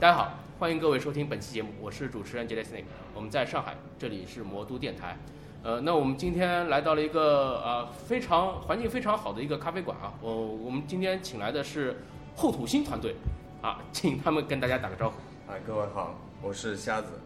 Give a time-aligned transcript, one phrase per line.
[0.00, 5.14] 大家好，欢迎各位收听本期节目，我是主持人 J Snake，我们在上海，这里是魔都电台。
[5.62, 11.98] 呃，那我们今天来到了一个呃非常环境非常好的一个咖啡馆啊，我我们今天请来的是
[12.34, 13.14] 厚土星团队
[13.60, 15.16] 啊，请他们跟大家打个招呼。
[15.46, 17.20] 嗨，各位好，我是瞎子。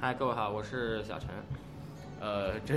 [0.00, 1.28] 嗨，各位好，我是小陈。
[2.18, 2.74] 呃，这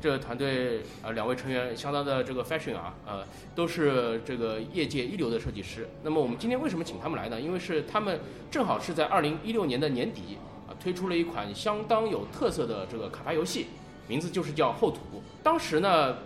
[0.00, 3.24] 这个团队呃两位成员相当的这个 fashion 啊，呃
[3.54, 5.88] 都是这个业界一流的设计师。
[6.02, 7.40] 那么我们今天为什么请他们来呢？
[7.40, 13.66] 因为是他们正好是在二零一六年的年底啊推出了一款相当有特色的这个卡牌游戏。
[14.06, 15.00] 名字就是叫厚土。
[15.42, 16.16] 当时呢，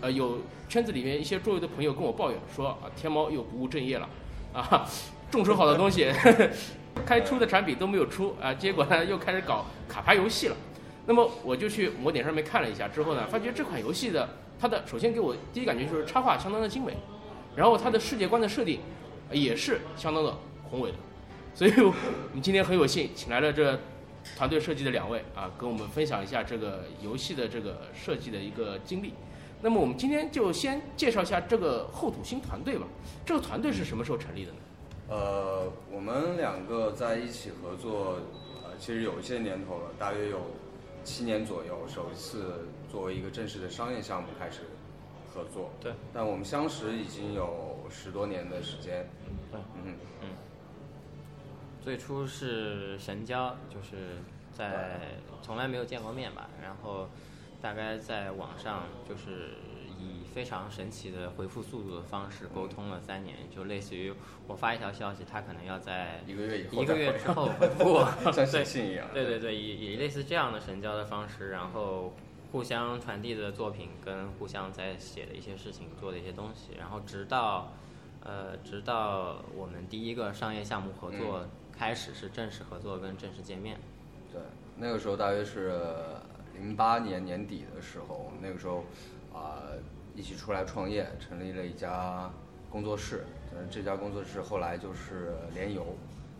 [0.00, 4.08] 呃，有圈子里面一些周围的朋友跟我抱怨说啊，天猫又不务正业了，
[4.52, 4.84] 啊，
[5.30, 6.10] 众筹好的东西，
[7.06, 10.56] 开出的产品都没有出啊，结果呢又开始搞卡牌游戏了。
[11.08, 14.28] 那么我就去魔点上面看了一下之后呢，发觉这款游戏的
[14.60, 16.96] 它的首先给我第一感觉就是插画相当的精美，
[17.56, 18.78] 然后它的世界观的设定
[19.32, 20.36] 也是相当的
[20.70, 20.98] 宏伟的，
[21.54, 21.90] 所以我
[22.34, 23.76] 们今天很有幸请来了这。
[24.36, 29.14] 团队设计的两位啊，跟我们分享一下这个游戏的这个设计的一个经历。
[29.62, 32.86] 那么我们今天就先介绍一下这个厚土星团队吧。
[33.24, 34.58] 这个团队是什么时候成立的呢？
[35.08, 38.18] 呃，我们两个在一起合作，
[38.64, 40.40] 呃，其实有一些年头了，大约有
[41.08, 44.60] 七年左右，首次作为一个正式的商业项目开始
[45.32, 45.70] 合作。
[45.80, 45.94] 对。
[46.12, 49.08] 但我们相识已经有十多年的时间。
[49.50, 49.58] 对。
[49.82, 50.28] 嗯嗯。
[51.82, 54.18] 最初是神交，就是
[54.52, 55.00] 在
[55.40, 57.08] 从来没有见过面吧，然后
[57.62, 59.54] 大概在网上就是
[59.98, 64.12] 以非常神奇的回复速度的方式沟通了三年，就类似于
[64.46, 69.06] 我发一条消息，他可能要在一个月以后一个月之后回复我， 像写信一样。
[69.12, 72.14] 对对对，以以类似这样的神交的方式，然后
[72.52, 77.72] 互相传递的作品跟互相在写的一些事情做的一些东西，然后直到
[78.24, 81.44] 呃直到我们第一个商业项目合作。
[81.78, 83.78] 开始是正式合作跟正式见面，
[84.32, 84.40] 对，
[84.76, 85.80] 那个时候大约是
[86.52, 88.84] 零八年年底的时候，那个时候
[89.38, 89.62] 啊
[90.16, 92.30] 一起出来创业，成立了一家
[92.70, 95.86] 工作室，嗯，这家工作室后来就是联游，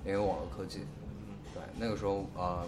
[0.04, 0.80] 联游网络科技，
[1.54, 2.64] 对，那个时候啊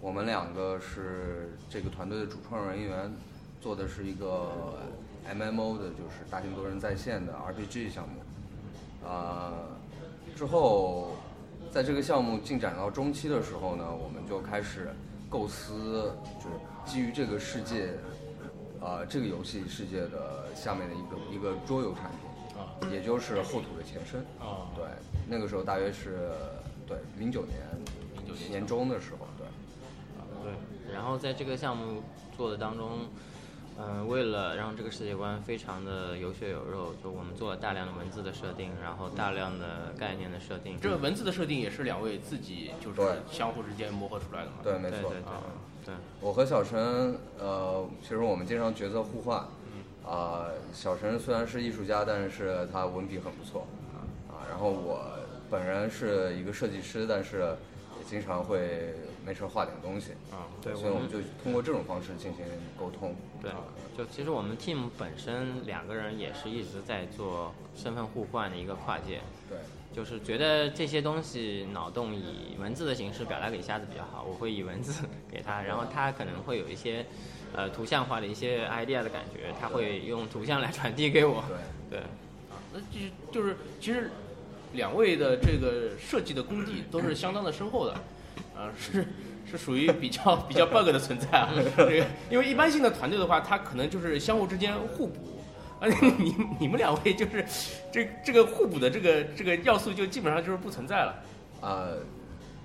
[0.00, 3.12] 我们两个是这个团队的主创人员，
[3.60, 4.48] 做的是一个
[5.28, 9.52] MMO 的，就是大型多人在线的 RPG 项目，啊
[10.36, 11.10] 之后。
[11.72, 14.90] 在这个项目进展到中期的时候呢，我们就开始
[15.28, 16.54] 构思，就是
[16.84, 17.94] 基于这个世界，
[18.84, 24.84] 呃，这个游戏世界的下面的一个一个桌游产品，啊，也就是后土的前身，啊，对，
[25.26, 26.28] 那个时候大约是
[26.86, 27.58] 对零九年，
[28.14, 29.46] 零九年年中的时候，对，
[30.18, 32.02] 啊，对，然后在这个项目
[32.36, 33.08] 做的当中。
[33.76, 40.78] 嗯，为了让这个世界观非常的有血有肉，就我们做了大量的文字的设定，然后大量的概念的设定。
[40.80, 44.58] 这个文字的设定也是两位自己就是相互之间磨合出来的嘛？
[44.62, 45.10] 对，没错。
[45.10, 45.73] 对对对。
[46.20, 49.44] 我和小陈，呃，其实我们经常角色互换。
[50.04, 53.66] 啊，小陈虽然是艺术家，但是他文笔很不错。
[54.28, 55.00] 啊，然后我
[55.50, 57.56] 本人是一个设计师，但是
[57.98, 58.94] 也经常会。
[59.26, 62.44] 没事画点东西啊，对，所以我们就通过这种方式进行
[62.78, 63.16] 沟通。
[63.40, 63.50] 对，
[63.96, 69.22] 就其实我们 team 本身两个人也是一直在做身份互换的一个跨界。
[69.94, 77.06] 对，就是觉得这些东西脑洞以文字的形式表达给瞎子比较好，我会以文字 给他，然后他可能会有一些
[77.54, 81.44] 呃图像化的一些 idea 的感觉，他会用图像来传递给我。
[81.88, 82.00] 对，对，
[82.50, 84.10] 啊，那就是就是其实
[84.72, 87.94] 两位的这个设计的功底都是相当的深厚的。
[88.56, 89.06] 啊，是
[89.48, 95.33] 是属于比较比较 bug 的存在啊，这个因为一般性的团队的话，他可能就是相互之间互补，
[95.84, 97.44] 而且你你们两位就是
[97.92, 101.14] 这这个互补的这个这个要素就基本上就是不存在了。
[101.60, 101.98] 呃，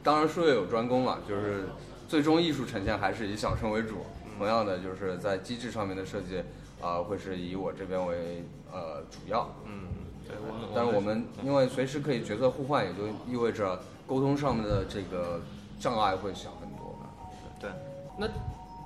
[0.01, 1.67] 当然术业有专攻嘛，就是
[2.07, 3.97] 最终艺术呈现还是以小生为主。
[4.37, 6.41] 同样的，就是在机制上面的设计
[6.81, 9.53] 啊，会是以我这边为呃主要。
[9.65, 9.87] 嗯，
[10.25, 10.37] 对。
[10.73, 13.77] 但是我们因为随时可以角色互换，也就意味着
[14.07, 15.41] 沟通上面的这个。
[15.79, 17.09] 障碍会小很多吧？
[17.57, 17.69] 对，
[18.17, 18.27] 那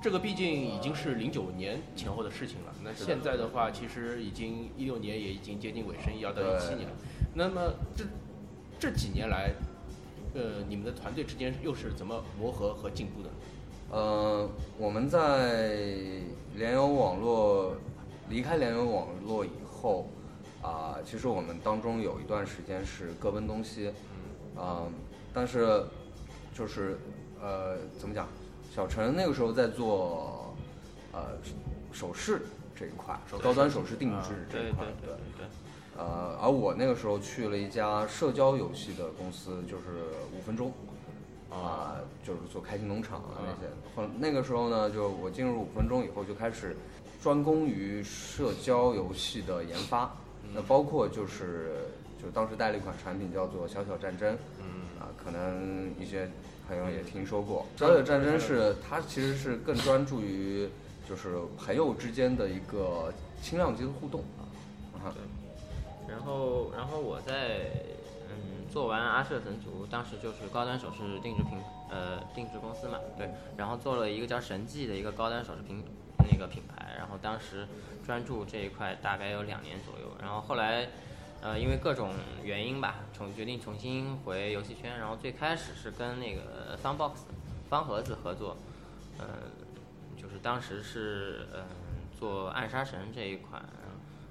[0.00, 2.72] 这个毕竟已经是零九年前后的事情了。
[2.84, 6.86] 那现在的话，其实已经一六年也已经接近尾声，要到一七年。
[7.34, 8.04] 那么这
[8.78, 9.50] 这几年来，
[10.34, 13.30] 呃，你们的团队之间又是怎么磨合和进步的？
[13.90, 15.86] 呃，我们在
[16.54, 17.74] 联游网络
[18.28, 20.08] 离开联游网络以后，
[20.62, 23.90] 啊，其实我们当中有一段时间是各奔东西，
[24.56, 24.92] 嗯，
[25.32, 25.84] 但是。
[26.56, 26.96] 就是，
[27.42, 28.28] 呃，怎么讲？
[28.72, 30.54] 小陈那个时候在做，
[31.12, 31.36] 呃，
[31.90, 32.42] 首饰
[32.74, 35.46] 这一块，高端首饰定制这一块，对对。
[35.96, 39.84] 呃，而我那个时候去了一家社交游戏的公司，就是
[40.36, 40.72] 五分钟，
[41.50, 43.72] 啊、就是做开心农场啊那些。
[43.94, 46.76] 后那个时候呢，就我进入五分钟以后，就开始
[47.22, 50.16] 专攻于社交游戏的研发，
[50.52, 51.86] 那包括就是
[52.20, 54.66] 就当时带了一款产品叫做《小小战争》，嗯。
[55.00, 56.30] 啊，可能一些
[56.66, 57.66] 朋友也听说过。
[57.76, 60.68] 小小战争是它其实是更专注于
[61.08, 63.12] 就是朋友之间的一个
[63.42, 65.12] 轻量级的互动啊。
[65.12, 65.22] 对。
[66.06, 67.70] 然后，然后我在
[68.28, 71.58] 嗯做完阿舍神族，当时就是高端首饰定制品
[71.90, 75.82] 呃定制公司嘛，对，然后做了一个叫神迹的一个高端首饰品
[76.30, 77.66] 那个品牌，然后当时
[78.04, 80.86] 专注这一块大概有两年左右，然后后来
[81.40, 82.10] 呃因为各种
[82.42, 87.12] 原因吧，重决定重新回游戏圈，然后最开始是跟那个 Funbox
[87.70, 88.56] 方盒子合作，
[89.18, 89.63] 呃就是
[90.44, 91.64] 当时是嗯、
[92.16, 93.60] 做暗杀神这一款。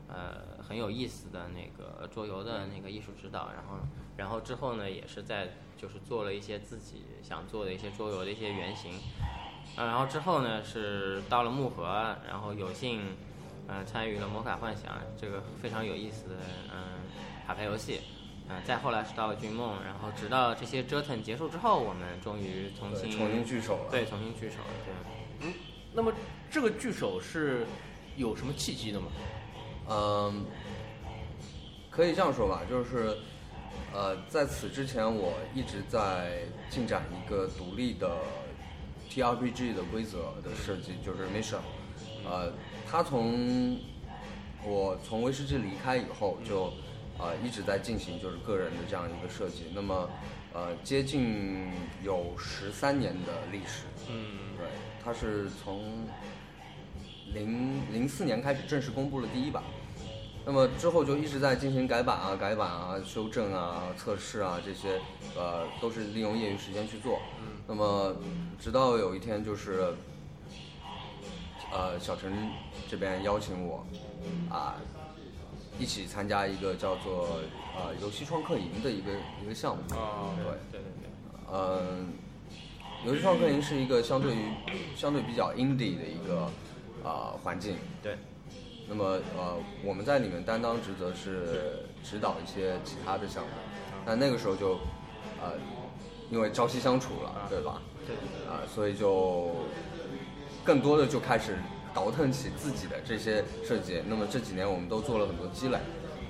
[0.09, 3.79] 呃很有意思的那个桌游的那个艺术指导，然后
[4.15, 8.91] 然后之后呢也是在就是做了一些自己想做的一些桌游的一些原型，
[9.75, 13.01] 呃然后之后呢是到了木盒，然后有幸
[13.67, 16.35] 呃参与了魔卡幻想这个非常有意思的
[16.71, 17.01] 嗯、
[17.47, 18.01] 卡牌游戏，
[18.49, 23.89] 嗯、再后来是到了君梦，然后直到这些折腾结束之后，我们终于重新重新聚首了。
[23.89, 25.51] 对重新聚首，对。
[25.93, 26.11] 那么
[26.49, 27.65] 这个聚首是
[28.15, 29.07] 有什么契机的吗？
[29.89, 30.45] 嗯，
[31.91, 33.17] 可以这样说吧，就是，
[33.93, 38.17] 呃，在此之前，我一直在进展一个独立的
[39.09, 41.59] TRPG 的规则的设计，就是 mission。
[42.25, 42.51] 呃，
[42.89, 43.77] 它从
[44.63, 46.73] 我从威士忌离开以后，就
[47.19, 49.65] 呃一直在进行就是个人的这样一个设计。
[49.75, 50.09] 那么，
[50.53, 51.69] 呃，接近
[52.01, 53.83] 有十三年的历史。
[54.09, 54.52] 嗯，对，
[55.03, 56.07] 它是从
[57.33, 59.61] 零零四年开始正式公布了第一版，
[60.45, 64.99] 那么之后就一直在进行改版啊、改版啊、修正啊、测试啊这些，
[65.35, 67.19] 呃，都是利用业余时间去做。
[67.67, 68.15] 那么
[68.59, 69.93] 直到有一天就是，
[71.71, 72.31] 呃，小陈
[72.89, 73.85] 这边邀请我，
[74.49, 74.75] 啊、
[75.79, 77.39] 一起参加一个叫做
[77.75, 79.11] 呃游戏创客营的一个
[79.43, 79.81] 一个项目。
[79.95, 80.79] 啊对。
[80.79, 81.09] 对对对。
[81.55, 82.13] 嗯，
[83.05, 84.39] 游戏创客营是一个相对于
[84.95, 86.49] 相对比较 indie 的一个
[87.03, 87.75] 呃环境。
[88.01, 88.17] 对。
[88.85, 93.49] 那么呃，我们在里面担当职责是指导一些其他的项目，
[94.05, 94.73] 但那个时候就
[95.41, 95.53] 呃，
[96.29, 97.81] 因为朝夕相处了，对吧？
[98.05, 98.13] 对
[98.45, 99.55] 啊、所以就
[100.65, 101.55] 更多的就开始
[101.93, 104.03] 倒腾起自己的这些设计。
[104.05, 105.79] 那么这几年我们都做了很多积累，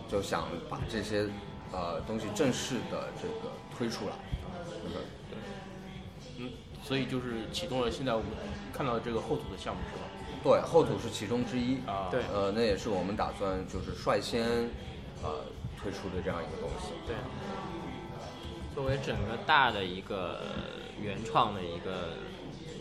[0.07, 1.27] 就想把这些
[1.71, 4.13] 呃东西正式的这个推出来。
[4.85, 5.01] 嗯嗯，
[6.83, 8.29] 所以就是启动了现在我们
[8.73, 10.03] 看到的这个厚土的项目是吧？
[10.43, 11.77] 对，厚土是其中之一。
[11.87, 14.43] 啊，对呃，那也是我们打算就是率先
[15.23, 15.45] 呃
[15.79, 16.91] 推出的这样一个东西。
[17.07, 17.15] 对，
[18.75, 20.41] 作为整个大的一个
[21.01, 22.17] 原创的一个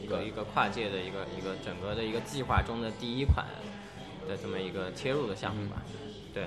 [0.03, 3.47] 一个一个跨界的一个一个整个的一个计划中的第一款
[4.29, 5.81] 的这么一个切入的项目吧。
[6.35, 6.47] 对，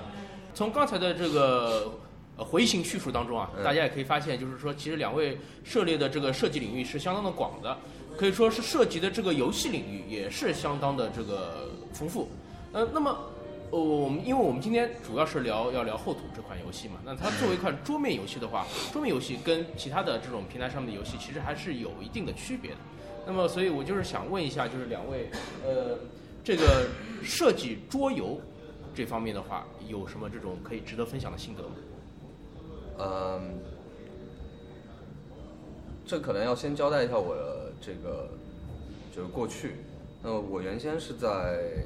[0.54, 2.00] 从刚才的这个
[2.38, 7.78] 呃回形叙述当中啊，嗯大家也可以发现，就是说，其实两位涉猎的这个设计领域是相当的广的，
[8.18, 12.30] 可以说是涉及的这个游戏领域也是相当的这个丰富。
[12.74, 13.18] 呃，那么。
[13.72, 22.78] 呃，我们因为我们今天主要是聊要聊后土这款游戏嘛，那它作为一款桌面游戏的话，桌面游戏跟其他的这种平台上面的游戏其实还是有一定的区别的。
[23.26, 25.31] 那么，所以我就是想问一下，就是两位，
[25.66, 25.98] 呃，
[26.44, 26.88] 这个
[27.24, 28.40] 设计桌游
[28.94, 31.71] 这方面的话，有什么这种可以值得分享的心得吗？
[32.97, 33.59] 嗯，
[36.06, 38.30] 这可能要先交代一下我的这个
[39.16, 39.78] 就是过去。
[40.23, 41.83] 那我原先是在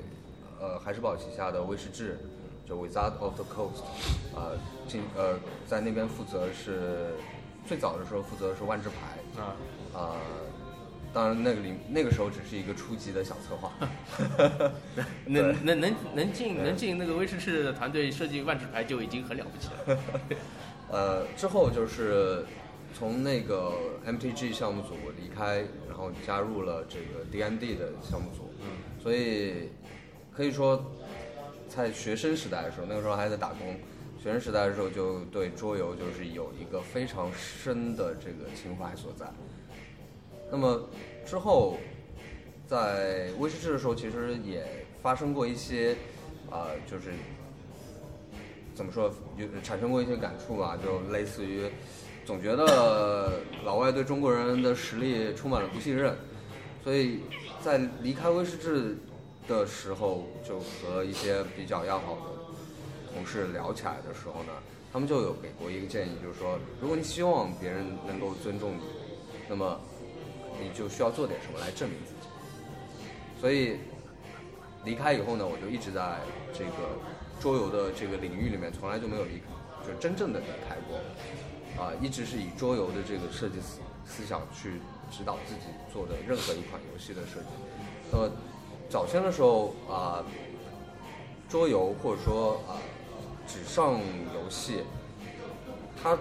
[0.61, 2.11] 呃海事宝旗下的威士忌，
[2.67, 3.83] 就 Wizard of the Coast，
[4.35, 7.13] 呃进呃在那边负责是
[7.67, 9.55] 最早的时候负责的是万智牌，啊，
[9.93, 10.15] 呃，
[11.13, 13.71] 当然那个里那个时候只是一个初级的小策划。
[15.25, 19.99] 能能能能进能进那个威士忌的团队设计万智牌就已经很了不起了。
[20.91, 22.45] 呃，之后就是
[22.93, 23.73] 从那个
[24.05, 28.51] MTG 项目组离开，然后加入了这个 DND 的项目组。
[28.61, 29.69] 嗯，所以
[30.33, 30.83] 可以说，
[31.67, 33.75] 在学生时代的时候，那个时候还在打工。
[34.21, 39.25] 学生时代的时候，就对桌游就是有一个非常深的这个情怀所在。
[40.51, 40.89] 那么
[41.25, 41.77] 之后，
[42.67, 45.95] 在威士忌的时候，其实也发生过一些，
[46.51, 47.13] 呃，就是
[48.79, 51.69] 怎么说，有产生过一些感触吧，就类似于
[52.25, 56.15] 总觉得老外对中国人的实力充满了不信任，
[56.81, 57.19] 所以
[57.61, 58.97] 在离开威士忌
[59.49, 64.53] 的时候，就和一些比较要好的同事聊起来的时候呢，
[64.93, 68.83] 他们就有给过一个建议，就是说，如果你希望别人能够尊重你，
[69.49, 69.77] 那么
[70.57, 72.29] 你就需要做点什么来证明自己。
[73.41, 73.75] 所以
[74.85, 76.19] 离开以后呢，我就一直在
[76.53, 76.95] 这个
[77.39, 80.99] 桌游的这个领域里面，从来就没有离开，就真正的离开过。
[81.81, 85.61] 啊，一直是以桌游的这个设计思思想去指导自己
[85.93, 87.47] 做的任何一款游戏的设计。
[88.11, 88.29] 那么
[88.89, 90.23] 早先的时候啊，
[91.47, 92.75] 桌游或者说啊
[93.47, 94.83] 纸上游戏，
[96.01, 96.17] 它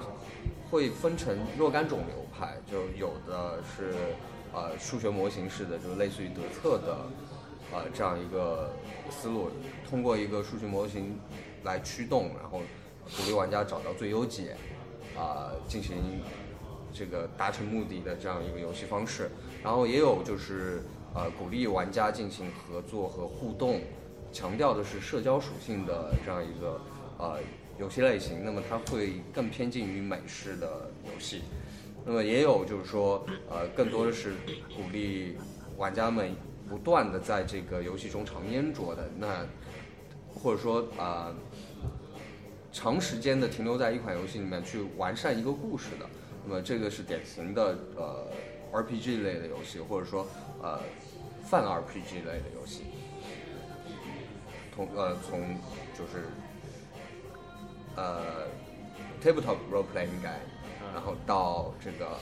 [0.70, 3.94] 会分成若干种流派，就有的是
[4.52, 6.96] 呃数学模型式的，就类似于德策的
[7.72, 8.74] 呃这样一个
[9.10, 9.50] 思路，
[9.88, 11.18] 通过一个数学模型
[11.64, 12.60] 来驱动，然后
[13.16, 14.56] 鼓励玩家找到最优解。
[15.16, 15.96] 啊，进行
[16.92, 19.28] 这个达成目的的这样一个游戏方式，
[19.64, 23.80] 然后也有就是呃鼓励玩家进行合作和互动，
[24.30, 26.80] 强调的是社交属性的这样一个
[27.18, 27.40] 呃
[27.80, 28.44] 游戏类型。
[28.44, 31.42] 那么它会更偏近于美式的游戏。
[32.06, 34.34] 那么也有就是说呃更多的是
[34.76, 35.36] 鼓励
[35.76, 36.30] 玩家们
[36.68, 39.46] 不断的在这个游戏中长烟着的那，
[40.34, 41.34] 或者说啊。
[42.70, 46.06] 长时间的停留在一款游戏里面去完善一个故事的，
[46.44, 48.28] 那么这个是典型的呃
[48.70, 50.28] RPG 类的游戏，或者说
[50.62, 50.78] 呃
[51.42, 52.82] 泛 RPG 类的游戏。
[54.76, 55.56] 从呃从
[55.96, 56.28] 就是
[57.96, 58.46] 呃
[59.24, 60.46] tabletop role playing game，
[60.92, 62.18] 然后到这个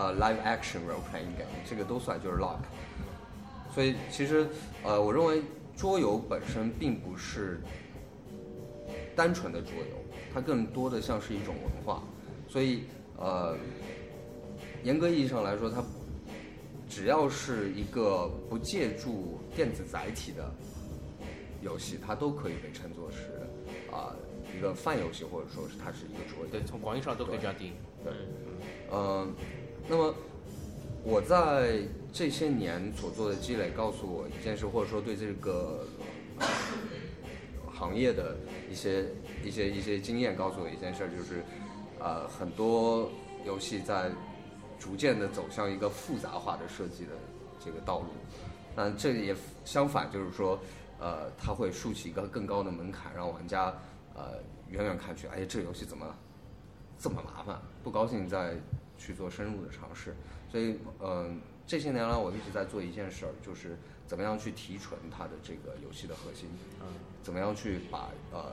[0.00, 2.60] 呃 live action role playing game，这个都算就是 lock。
[3.74, 4.48] 所以其实
[4.82, 5.42] 呃我认为
[5.76, 7.60] 桌游本身并不是。
[9.16, 9.96] 单纯的桌游，
[10.32, 12.02] 它更多的像是一种文化，
[12.48, 12.84] 所以
[13.18, 13.54] 呃，
[14.82, 15.82] 严格意义上来说，它
[16.88, 20.50] 只要是一个不借助电子载体的
[21.60, 23.18] 游戏，它都可以被称作是
[23.92, 24.16] 啊
[24.56, 26.46] 一个泛游戏，或者说是它是一个桌游。
[26.50, 27.72] 对，从广义上都可以这样定义。
[28.02, 28.12] 对，
[28.90, 29.34] 嗯，
[29.90, 30.14] 那么
[31.04, 31.80] 我在
[32.12, 35.84] 这些年所做的积累告诉我一件事，或者说对这个。
[37.72, 38.36] 行业的
[38.70, 39.06] 一些
[39.42, 41.42] 一些一些经验告诉我一件事，就是，
[41.98, 43.10] 呃，很多
[43.46, 44.10] 游戏在
[44.78, 47.12] 逐渐的走向一个复杂化的设计的
[47.58, 48.08] 这个道路。
[48.76, 50.58] 但这也相反，就是说，
[50.98, 53.74] 呃，它会竖起一个更高的门槛，让玩家
[54.14, 54.34] 呃
[54.68, 56.06] 远远看去，哎，这游戏怎么
[56.98, 58.54] 这么麻烦，不高兴在
[59.00, 60.14] 去做深入的尝试。
[60.52, 66.50] 所以，嗯，这些年来我一直在做一件事儿，就是怎么样去提纯它的这个游戏的核心。
[67.22, 68.52] 怎么样去把呃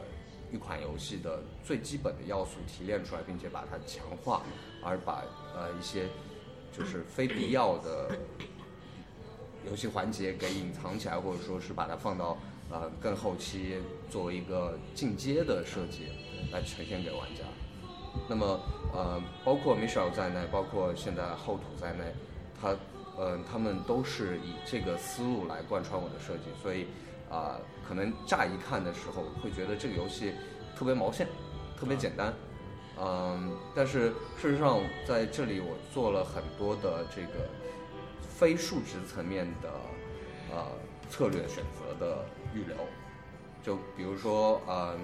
[0.52, 4.44] 一款游戏的最基本的要素提炼出来，并且把它强化，
[4.84, 5.24] 而把
[5.56, 6.08] 呃一些
[6.72, 8.18] 就是非必要的
[9.70, 12.38] 游戏环节给隐藏起来，或者说是把它放到
[12.70, 13.78] 呃更后期
[14.10, 16.08] 作为一个进阶的设计
[16.52, 17.44] 来呈现给玩家。
[18.28, 18.60] 那么
[18.94, 22.14] 呃包括 Michelle 在内，包括现在后土在内，
[22.62, 22.76] 他
[23.18, 26.88] 呃他们都是以这个思路来贯穿我的设计，所以。
[27.30, 30.32] 啊，可能乍一看的时候会觉得这个游戏
[30.78, 31.28] 特别毛线，
[31.78, 32.34] 特别简单，
[32.98, 37.50] 嗯，但是事实上在这里我做了很多的这个
[38.22, 39.70] 非数值层面的
[40.54, 40.68] 呃
[41.10, 42.24] 策略选择的
[42.56, 42.78] 预留，
[43.62, 44.98] 就比如说呃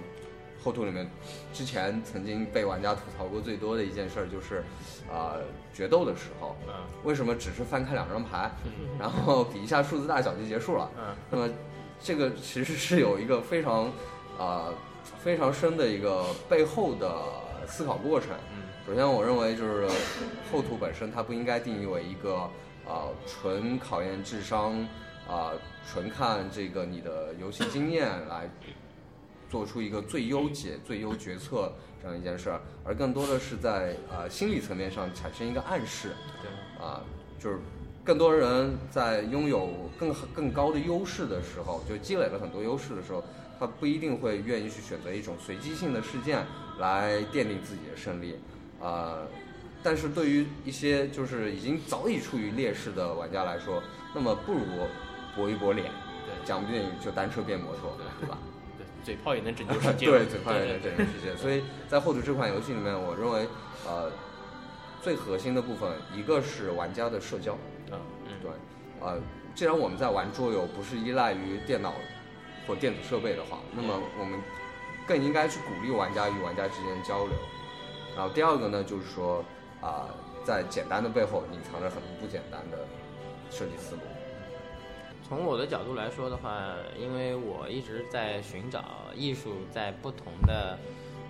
[0.63, 1.09] 后土里面
[1.53, 4.63] 之前曾经被玩家吐槽过最多的一件事就是
[5.11, 5.35] 啊
[5.73, 6.55] 决斗的时候，
[7.03, 8.49] 为什么只是翻开两张牌，
[8.97, 10.89] 然后比一下数字大小就结束了？
[11.29, 11.49] 那么
[11.99, 13.91] 这个其实是有一个非常，
[14.37, 14.73] 啊，
[15.19, 17.11] 非常深的一个背后的
[17.67, 18.29] 思考过程。
[18.85, 19.87] 首先，我认为就是
[20.51, 22.49] 后土本身它不应该定义为一个
[22.85, 24.85] 啊纯考验智商
[25.27, 25.51] 啊
[25.89, 28.49] 纯看这个你的游戏经验来
[29.53, 36.15] 做出一个最优解、最优决策这样一件事儿，而更多的是在呃心理层面上产生一个暗示。
[36.41, 37.03] 对，啊，
[37.39, 37.59] 就是。
[38.05, 43.23] 更多人在拥有更更高的优势的时候，就积累了很多优势的时候，
[43.57, 46.45] 他不一定会愿意去选择一种随机性的事件
[46.79, 48.35] 来奠定自己的胜利，
[48.81, 49.19] 啊，
[49.81, 53.81] 但是对于一些就是已经早已处于劣势的玩家来说，
[54.13, 54.59] 那么不如
[55.33, 55.89] 搏一搏脸，
[56.25, 58.37] 对，讲不定就单车变摩托，对吧？
[59.03, 61.35] 对，嘴炮也能拯救世界，对，嘴炮也能拯救世界。
[61.35, 63.47] 所以在后土这款游戏里面，我认为，
[63.85, 64.11] 呃，
[65.01, 67.57] 最核心的部分一个是玩家的社交。
[67.87, 68.51] 对，
[68.99, 69.19] 呃，
[69.53, 71.93] 既然我们在玩桌游，不是依赖于电脑
[72.65, 74.39] 或电子设备的话，那么我们
[75.05, 77.35] 更应该去鼓励玩家与玩家之间交流。
[78.15, 79.43] 然后第二个呢，就是说，
[79.81, 80.07] 啊，
[80.45, 82.77] 在简单的背后隐藏着很多不简单的
[83.51, 84.01] 设计思路。
[85.27, 88.83] 从我的角度来说的话，因为我一直在寻找
[89.15, 90.77] 艺术在不同的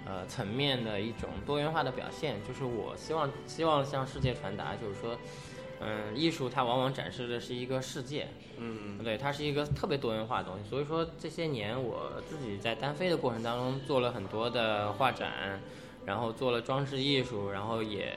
[0.06, 5.18] 呃层面的一种多元化的表现，就是我希望希望向世界传达，就是说，
[5.80, 10.68] 嗯，艺术它往往展示的是一个世界，嗯对，它是一个特别多元化的东西。
[10.68, 15.62] 所以说这些年我自己在单飞的过程当中做了很多的画展，
[16.06, 18.12] 然后做了装饰艺术，然后也，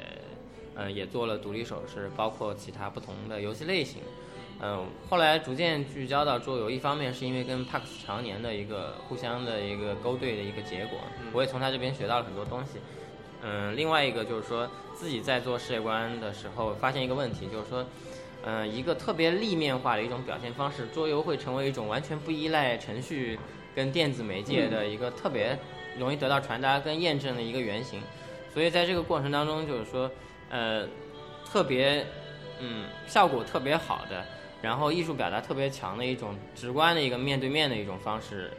[0.74, 4.02] 呃，也做了独立首饰，包括其他不同的游戏类型。
[4.60, 10.98] 嗯，后来逐渐聚焦到桌游，一方面是因为跟 Pax 常年的一个互相的一个勾兑的一个结果，
[11.32, 12.78] 我也从他这边学到了很多东西。
[13.42, 17.84] 嗯，另外一个就是说自己在做世界观的时候，发现一个问题，就是说，
[18.44, 23.38] 嗯，一个特别立面化的一种表现方式，桌游会成为一种完全不依赖程序
[23.74, 25.56] 跟电子媒介的一个特别
[25.98, 28.00] 容易得到传达跟验证的一个原型。
[28.52, 30.10] 所以在这个过程当中，就是说，
[30.48, 30.88] 呃，
[31.44, 32.06] 特别，
[32.58, 34.24] 嗯，效果特别好的，
[34.62, 38.50] 然后艺术表达特别强的一种直观的一个面对面的一种方式，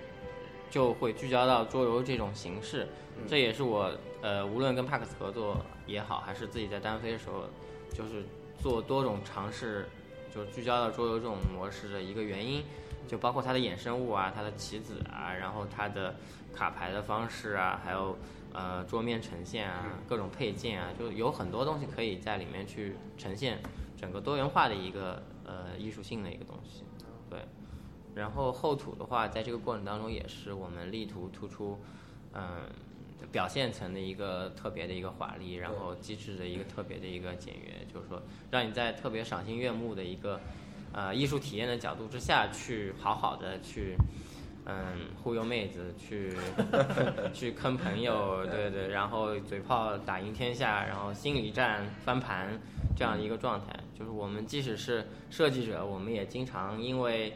[0.69, 2.87] 就会聚焦到桌游这种形式。
[3.27, 7.45] 这也是我呃，无论跟帕克斯合作也好，还是自己在单飞的时候，
[7.93, 8.23] 就是
[8.61, 9.87] 做多种尝试，
[10.33, 12.63] 就是聚焦到桌游这种模式的一个原因。
[13.07, 16.13] 就包括它的衍生物啊，它的棋子啊，然后它的
[16.53, 18.17] 卡牌的方式啊，还有
[18.51, 23.59] 呃桌面呈现啊，各种配件啊，就有很多东西可以在里面去呈现
[23.95, 26.83] 整个多元化的一个呃艺术性的一个东西。
[27.27, 27.39] 对，
[28.13, 31.79] 然后厚土的话，在这个过程当中也是我们力图突出，
[32.33, 32.69] 嗯。
[33.31, 40.39] 表现层的一个特别的一个华丽，然后机制的一个特别的一个简约，就是说让你在特别赏心悦目的一个
[40.93, 43.97] 呃艺术体验的角度之下去好好的去
[44.67, 46.35] 嗯忽悠妹子，去
[47.33, 52.59] 去坑朋友，对对，然后嘴炮打赢天下，然后心理战翻盘
[52.95, 57.33] 这样一个状态，就是我们即使是设计者，我们也经常因为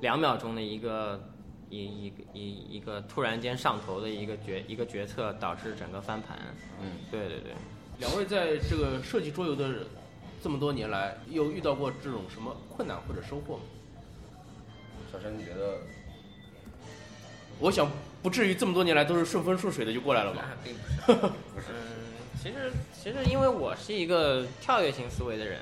[0.00, 1.20] 两秒钟的一个。
[1.72, 6.36] 一一个一一个突然间上头的一个决一个决策，导致整个翻盘。
[6.82, 7.52] 嗯，对对对。
[8.00, 9.86] 两位在这个设计桌游的
[10.42, 13.62] 这么多年来，有遇到过这种什么困难或者收获吗？
[15.12, 15.78] 小陈，你觉得？
[17.60, 17.90] 我想
[18.22, 20.44] 不至于这么多年来都是顺风顺水的就过来了吧？
[20.64, 21.18] 并不是，
[21.54, 21.66] 不是。
[21.70, 21.76] 嗯，
[22.42, 25.58] 其实其实因为我是一个跳跃型思维的人，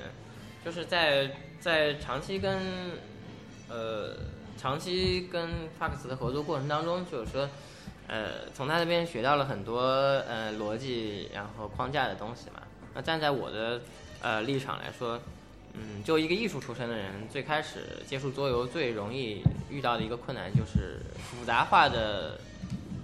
[0.65, 2.59] 就是在在长期跟
[3.69, 4.15] 呃。
[4.61, 7.47] 长期跟 Fox 的合作过程当中，就是说，
[8.07, 12.61] 呃，从他那边学到了很多呃逻辑，然后框架的东西嘛。
[12.93, 13.79] 那站在我的
[14.21, 15.17] 呃立场来说，
[15.73, 22.39] 嗯，就一个艺术出身的人，最开始接触桌游最容易遇到的一个困难就是复杂化的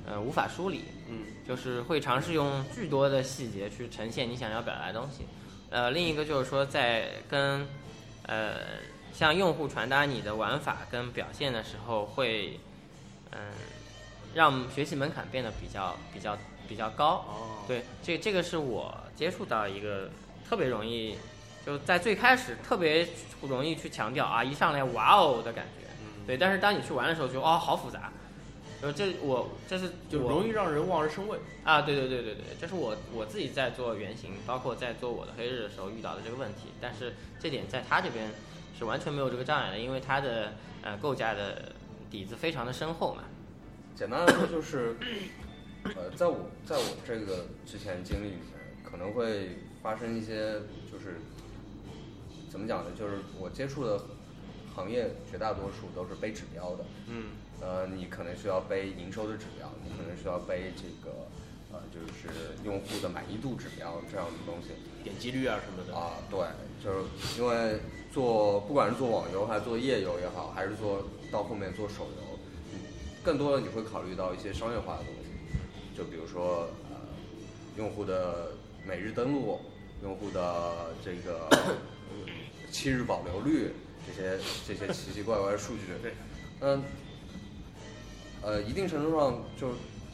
[0.06, 5.25] 呃无法梳理，嗯，就是会尝试用巨多的细节去呈现你想要表达的东西。
[5.69, 7.67] 呃，另一个就是说在跟
[8.23, 8.60] 呃。
[9.17, 12.60] 向用户传达你的玩法跟表现的时候，会，
[13.32, 13.39] 嗯，
[14.34, 17.23] 让学习门槛变得比较比较比较高。
[17.30, 17.63] 哦。
[17.65, 20.12] 对，这这个是我接触到一个
[20.45, 21.15] 特别容易，
[21.65, 23.08] 就在最开始特别
[23.41, 25.88] 容易去强调啊，一上来哇哦的感觉。
[26.01, 26.25] 嗯。
[26.28, 28.12] 对，但是当你去玩的时候，就哦好复杂。
[28.82, 31.39] 呃，这我这是就容易让人望而生畏。
[31.63, 36.69] 啊，对对对对对，这是我我自己在做原型，包括在做我的黑日的时候遇到的这个问题。
[36.80, 38.30] 但是这点在他这边。
[38.78, 40.51] 是完全没有这个障碍的，因为他的
[40.82, 41.71] 呃构架的
[42.12, 43.23] 底子非常的深厚嘛。
[43.95, 44.97] 简单来说就是，
[45.95, 50.56] 呃，在我在我这个之前经历里面，可能会发生一些
[50.91, 51.21] 就是
[52.56, 52.91] 怎么讲呢？
[52.98, 54.00] 就是我接触的
[54.74, 56.86] 行业绝大多数都是背指标的。
[57.08, 57.32] 嗯。
[57.60, 61.28] 呃，你可能需要背营收的指标，你可能需要背这个
[61.74, 64.70] 呃，就是用户的满意度指标这样的东西。
[65.04, 65.94] 点击率啊什么的。
[65.94, 66.39] 啊，对，
[66.82, 67.78] 就是因为。
[68.15, 72.39] 做不管是做网游还是做页游也好，还是做到后面做手游，
[73.22, 76.96] 更多的你会考虑到一些商业化的东西，就比如说呃
[77.76, 78.54] 用户的
[78.88, 79.60] 每日登录、
[80.02, 81.50] 用户的这个
[82.76, 83.72] 七日保留率
[84.06, 85.84] 这些这些奇奇怪怪的数据。
[86.02, 86.14] 对。
[86.60, 86.84] 嗯。
[88.42, 89.70] 呃，一定程度上就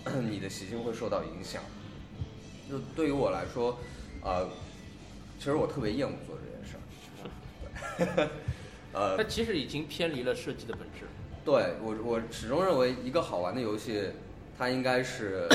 [0.21, 1.63] 你的习性会受到影响。
[2.69, 3.79] 就对于我来说，
[4.23, 4.47] 呃，
[5.39, 6.77] 其实我特别厌恶做这件事
[7.97, 8.29] 儿。
[8.93, 11.07] 呃，它其实已经偏离了设计的本质。
[11.43, 14.11] 对我，我始终认为一个好玩的游戏，
[14.55, 15.49] 它应该是，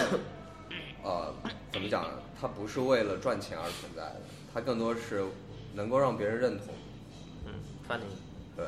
[1.04, 1.32] 呃，
[1.72, 2.10] 怎么讲呢？
[2.38, 4.20] 它不是为了赚钱而存在的，
[4.52, 5.24] 它更多是
[5.72, 6.74] 能够让别人认同。
[7.88, 8.56] 嗯，funny。
[8.56, 8.66] 对，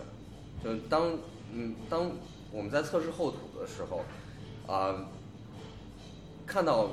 [0.62, 1.16] 就当
[1.52, 2.10] 嗯当
[2.50, 4.04] 我们在测试厚土的时候，
[4.66, 5.06] 啊，
[6.46, 6.90] 看到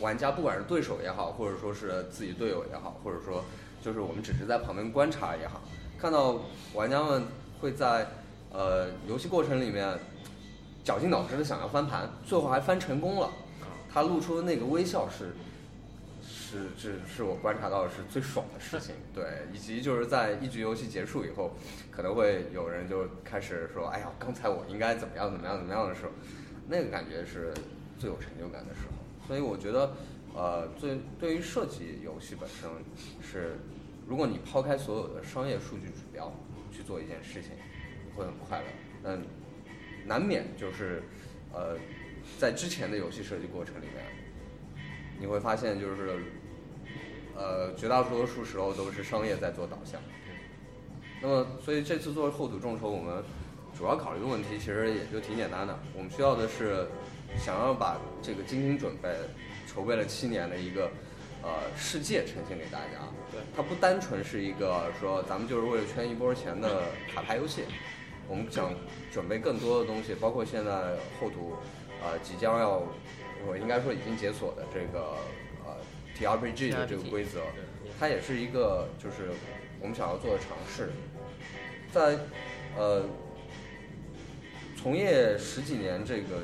[0.00, 3.44] 玩家不管是对手也好，或者说是自己队友也好，或者说。
[3.80, 5.60] 就是我们只是在旁边观察也好，
[6.00, 6.40] 看到
[6.74, 7.22] 玩家们
[7.60, 8.08] 会在
[8.52, 9.96] 呃游戏过程里面
[10.82, 13.30] 绞尽脑汁的想要翻盘，最后还翻成功了。
[13.88, 15.32] 他露出的那个微笑是
[16.48, 21.52] 是是是我观察到的是最爽的事情，对，以及就是在一局游戏结束以后，
[21.90, 26.12] 可能会有人就开始说，哎呀，刚才我应该怎么样怎么样怎么样的时候，
[26.66, 27.52] 那个感觉是
[27.98, 28.96] 最有成就感的时候。
[29.26, 29.92] 所以我觉得，
[30.34, 32.66] 呃，最对于设计游戏本身
[33.20, 33.58] 是，
[34.06, 36.32] 如果你抛开所有的商业数据指标
[36.72, 37.50] 去做一件事情，
[38.06, 38.66] 你会很快乐。
[39.04, 39.22] 嗯，
[40.06, 41.02] 难免就是，
[41.52, 41.76] 呃，
[42.38, 44.02] 在之前的游戏设计过程里面，
[45.20, 46.18] 你会发现就是，
[47.38, 50.00] 呃，绝大多数时候都是商业在做导向。
[51.22, 53.22] 那么，所以这次做厚土众筹，我们
[53.76, 56.88] 主要考虑的问题其实也就挺简单的，我们需要的是
[57.38, 59.08] 想要把这个精心准备、
[59.66, 60.90] 筹备了七年的一个
[61.42, 63.06] 呃世界呈现给大家。
[63.30, 67.62] 对，它不单纯是一个说咱们就是为了圈一波钱的卡牌游戏，
[68.28, 68.72] 我们想
[69.12, 71.54] 准备更多的东西，包括现在厚土
[72.02, 72.82] 呃即将要，
[73.46, 75.16] 我应该说已经解锁的这个
[76.20, 77.42] 呃 TRPG 的这个规则，
[77.98, 79.30] 它也是一个就是
[79.80, 80.90] 我们想要做的尝试，
[81.92, 82.18] 在
[82.76, 83.04] 呃
[84.76, 86.42] 从业十几年这个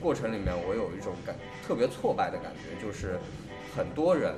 [0.00, 3.18] 过程里面，我有一种感特别挫败的感觉，就是
[3.76, 4.34] 很多人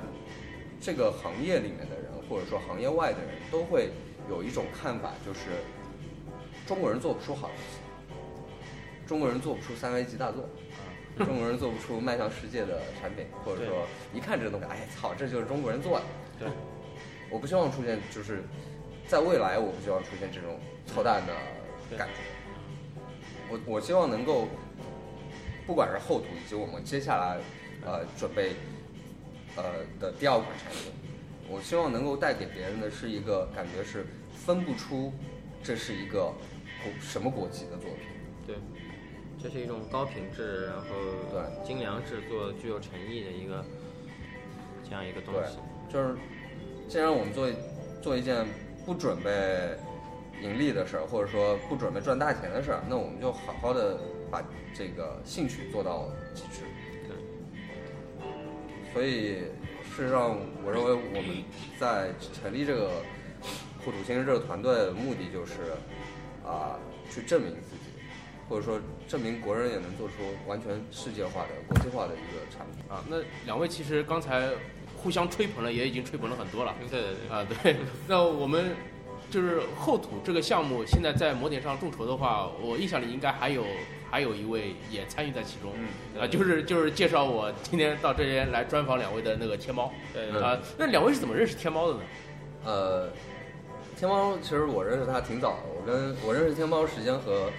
[0.79, 3.89] 这个行业里面的人，或者说行业外的人都会
[4.29, 5.39] 有一种看法，就是
[6.67, 7.79] 中国人做不出好游戏，
[9.07, 10.47] 中国人做不出三 A 级大作。
[11.25, 16.05] 中国人做不出迈向世界的产品，或者说一看这个东西，哎操，这就是中国人做的。
[16.39, 16.47] 对，
[17.29, 18.43] 我不希望出现，就是
[19.07, 22.13] 在未来，我不希望出现这种操蛋的感觉。
[23.49, 24.47] 我我希望能够，
[25.67, 27.37] 不管是厚土以及我们接下来
[27.85, 28.53] 呃准备
[29.55, 29.63] 呃
[29.99, 30.91] 的第二款产品，
[31.49, 35.13] 我希望能够带给别人的是一个感觉是分不出
[35.61, 36.33] 这是一个
[36.83, 38.10] 国什么国籍的作品。
[39.41, 40.85] 对，这是一种高品质，然后
[41.31, 43.63] 对精良制作、具有诚意的一个
[44.87, 45.57] 这样一个东西。，
[45.91, 46.15] 就是
[46.87, 47.49] 既然我们做
[48.01, 48.45] 做一件
[48.85, 49.77] 不准备
[50.41, 53.97] 盈利的事儿，或者说不准备赚大钱的事儿，那我们就好好的
[54.29, 56.61] 把这个兴趣做到极致。
[57.07, 57.15] 对，
[58.93, 59.39] 所以
[59.95, 61.43] 事实上，我认为我们
[61.79, 62.89] 在成立这个
[63.83, 65.53] 护土新生这个团队的目的就是
[66.45, 67.55] 啊、去证明
[68.51, 72.83] 或者说证明国人也能做出完全世界化的、国际化的一个产品。
[72.89, 74.49] 啊，那两位其实刚才
[74.97, 76.75] 互相吹捧了，也已经吹捧了很多了。
[76.89, 77.77] 对对对，啊，对，
[78.09, 78.75] 那我们
[79.29, 83.63] 就是厚土这个项目，现在在摩点上众筹的话，我印象里应该还有
[84.11, 85.71] 还有一位也参与在其中，
[86.13, 91.99] 嗯啊，就是就是介绍我今天到这边来专访两位的那个天猫，对嗯啊，那两位是怎么认识天猫的呢？
[92.65, 93.09] 呃，
[93.97, 97.49] 天猫其实我认识他挺早的，我跟我认识天猫时间和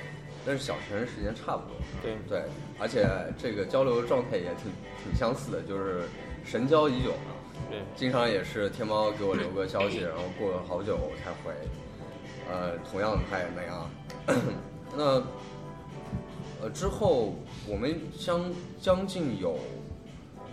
[0.46, 1.76] 认识小陈时间差不多。
[2.02, 2.42] 对对，
[2.78, 3.07] 而且
[3.38, 6.02] 这个交流状态也挺挺相似的，就是
[6.44, 7.12] 神交已久。
[7.70, 11.55] 对经常也是天猫给我留个消息，然后过了好久才回。
[12.50, 13.90] 呃，同样的他也那样。
[14.96, 15.22] 那
[16.61, 17.35] 呃之后
[17.66, 19.57] 我们相将近有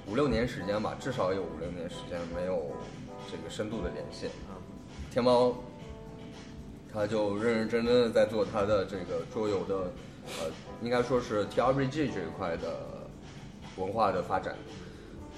[0.07, 2.71] 五六年时间吧，至少有五六年时间没有
[3.29, 4.27] 这个深度的联系。
[5.11, 5.55] 天猫
[6.93, 9.75] 他就认认真真的在做他的这个桌游的，
[10.39, 12.75] 呃，应该说是 TRPG 这一块的
[13.77, 14.55] 文化的发展。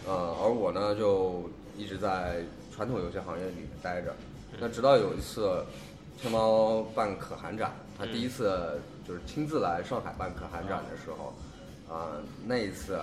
[0.08, 4.16] 呃，而我呢就一直在传统游戏行业里面待着。
[4.60, 5.64] 那直到有一次，
[6.18, 11.34] 天猫办可汗展，他第一次就是亲自来上海办可汗展的时候，
[11.94, 13.00] 啊、那一次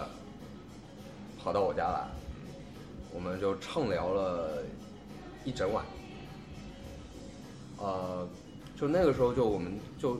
[1.38, 2.08] 跑到我家来，
[3.12, 4.62] 我们就畅聊了
[5.44, 5.84] 一整晚。
[7.78, 8.28] 呃，
[8.78, 10.18] 就那个时候就我们就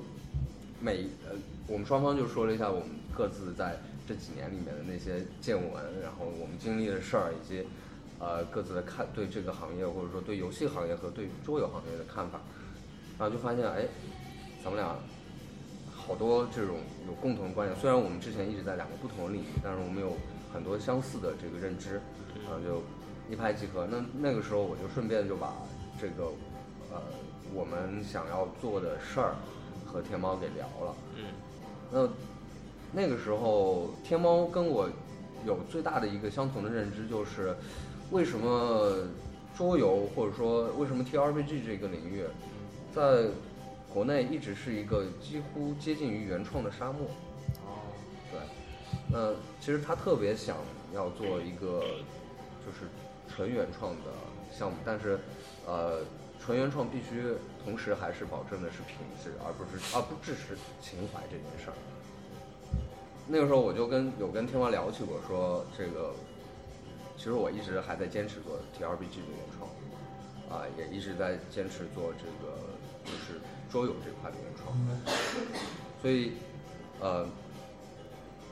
[0.81, 1.37] 每呃
[1.69, 5.71] 我们双方就说了一下我们各自在这几年里面的那些见闻，
[6.03, 7.65] 然后我们经历的事儿，以及
[8.19, 12.41] 呃各自的看对这个行业或者说对游戏行业和对桌游行业的看法，
[13.17, 13.87] 然后就发现哎，
[14.65, 14.97] 咱们俩
[15.95, 20.17] 好多这种有共同的观点，虽然我们之前一直在两个不同的领域，但是我们有
[20.53, 22.01] 很多相似的这个认知，
[22.45, 22.83] 然后就
[23.31, 23.87] 一拍即合。
[23.87, 25.53] 那那个时候我就顺便就把
[26.01, 26.33] 这个
[27.55, 29.35] 我们想要做的事儿
[29.87, 30.95] 和天猫给聊了。
[31.17, 31.25] 嗯，
[31.91, 32.09] 那
[33.03, 34.89] 那个时候天猫跟我
[35.47, 37.55] 有最大的一个相同的认知就是，
[38.11, 38.93] 为什么
[39.57, 42.25] 桌游或者说为什么 TRPG 这个领域，
[42.95, 43.27] 在
[43.93, 47.03] 国内一直是一个几乎接近于原创的沙漠。
[47.67, 47.81] 哦，
[48.31, 48.41] 对，
[49.11, 50.57] 那其实他特别想
[50.95, 51.81] 要做一个
[52.65, 52.89] 就是
[53.29, 54.11] 纯原创的
[54.53, 55.19] 项目，但是
[55.67, 56.01] 呃，
[56.49, 61.77] 纯原创必须同时还是保证的是品质，而不是而不只是情怀这件事儿。
[63.27, 66.15] 那个时候我就跟有跟天王聊起过，说这个
[67.19, 69.69] 其实我一直还在坚持做 T R B G 的原创，
[70.49, 72.57] 啊，也一直在坚持做这个
[73.05, 73.39] 就是
[73.71, 74.75] 桌游这块的原创，
[76.01, 76.33] 所以
[76.99, 77.29] 呃，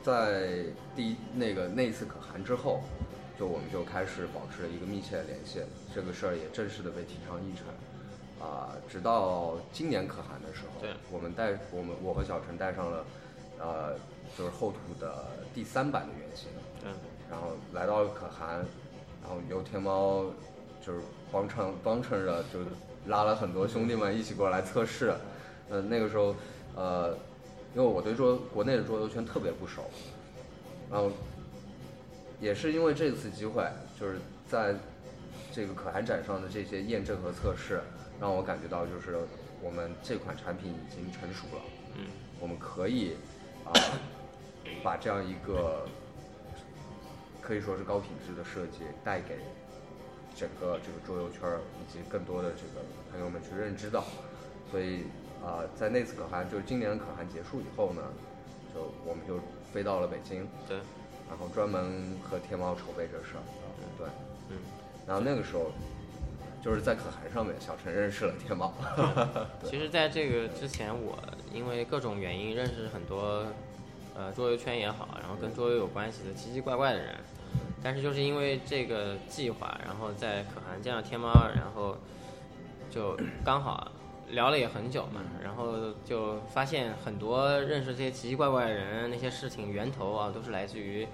[0.02, 2.82] 在第一那个那次可汗之后，
[3.38, 5.61] 就我们就开始保持了一个密切的联系，
[5.94, 7.66] 这个事儿也正式的被提上议程。
[8.38, 13.05] 啊，直到今年可汗的时候，对我们带我们我和小陈带上了，
[13.59, 13.94] 呃，
[14.37, 16.49] 就是后土的第三版的原型，
[16.85, 16.92] 嗯，
[17.31, 18.57] 然后来到了可汗，
[19.22, 20.27] 然后由天猫
[20.85, 21.01] 就是
[21.33, 22.59] 帮衬帮衬着，就
[23.07, 25.14] 拉了很多兄弟们一起过来测试。
[25.70, 26.35] 嗯、那个时候，
[26.75, 27.16] 呃，
[27.75, 29.83] 因为我对桌国内的桌游圈特别不熟，
[30.90, 31.11] 然后
[32.40, 33.64] 也是因为这次机会，
[33.99, 34.75] 就是在
[35.53, 37.81] 这个可汗展上的这些验证和测试，
[38.20, 39.18] 让我感觉到就是
[39.62, 41.62] 我们这款产品已经成熟了，
[41.96, 42.07] 嗯，
[42.40, 43.16] 我们可以
[43.64, 43.72] 啊、
[44.83, 45.87] 把这样一个
[47.40, 49.38] 可以说是高品质的设计带给
[50.37, 54.05] 整个这个桌游圈儿以及更多的这个朋友们去认知到，
[54.70, 55.05] 所以
[55.44, 58.03] 啊、在那次可汗就是今年的可汗结束以后呢，
[58.75, 59.38] 就我们就
[59.72, 60.79] 飞到了北京，对，
[61.28, 63.42] 然后专门和天猫筹备这事儿，
[63.98, 64.06] 对，
[64.50, 64.58] 嗯，
[65.06, 65.70] 然后那个时候
[66.62, 68.72] 就是在可汗上面，小陈认识了天猫，
[69.64, 71.18] 其实，在这个之前，我
[71.52, 73.46] 因为各种原因认识很多，
[74.14, 77.14] 呃，桌游圈也好，然后跟桌游有关系的奇奇怪怪的人，
[77.82, 81.96] 但是就是因为这个计划，然后在可汗见到天猫，然后
[82.90, 83.92] 就刚好
[84.30, 91.06] 聊了也很久嘛，然后就发现很多认识这些奇奇怪怪的人，那些事情源头啊，都是来自于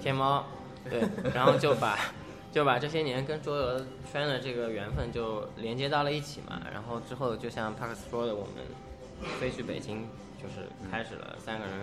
[0.00, 0.44] 天猫，
[0.88, 1.02] 对，
[1.34, 1.98] 然后就把
[2.52, 6.60] 就把这些年跟桌游圈的这个缘分就连接到了一起嘛。
[6.72, 10.06] 然后之后就像帕克斯说的，我们飞去北京，
[10.42, 11.74] 就是开始了三个人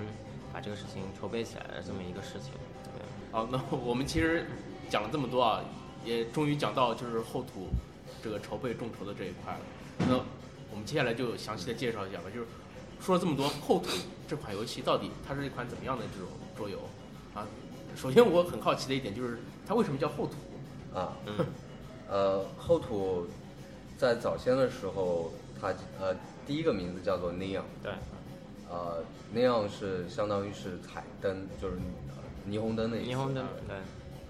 [0.53, 2.51] 把这个事情筹备起来的这么一个事情。
[2.83, 4.45] 对，好，那我们其实
[4.89, 5.63] 讲了这么多啊，
[6.05, 7.69] 也终于讲到就是后土
[8.21, 9.59] 这个筹备众筹的这一块了。
[9.99, 10.19] 那
[10.77, 12.45] 我们接下来就详细的介绍一下吧，就是
[13.01, 13.89] 说了这么多，后土
[14.27, 16.77] 这款游戏到底它是一款怎么样的这种桌游
[17.33, 17.47] 啊？
[17.95, 20.33] 首先我很好奇的一点就是它为什么叫后土？
[20.95, 21.33] 啊， 嗯，
[22.07, 23.25] 呃，后土
[23.97, 27.91] 在早先的时候，它呃第一个名字叫做 Neon，对，
[28.69, 29.03] 呃
[29.35, 31.75] ，Neon 是相当于是彩灯，就是
[32.09, 33.75] 呃霓虹灯的意思，霓虹灯，对，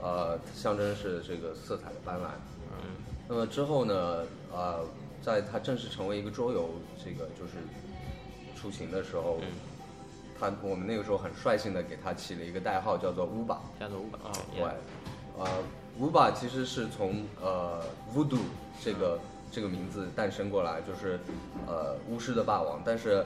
[0.01, 2.29] 呃，象征是这个色彩的斑斓。
[2.71, 2.95] 嗯，
[3.27, 4.85] 那么之后呢，呃，
[5.27, 6.69] 在他正式成为一个桌游
[7.03, 7.57] 这个就是
[8.55, 9.47] 雏形的时候，嗯
[10.39, 13.59] 它我们那个时候很率性的给他起了一个代号，叫做乌巴。
[13.77, 14.63] 叫做乌巴啊，对，
[15.37, 15.45] 呃，
[15.99, 17.83] 乌巴其实是从呃
[18.15, 18.39] voodoo
[18.81, 19.19] 这个
[19.51, 21.19] 这个名字诞生过来，就是
[21.67, 22.81] 呃巫师的霸王。
[22.85, 23.25] 但是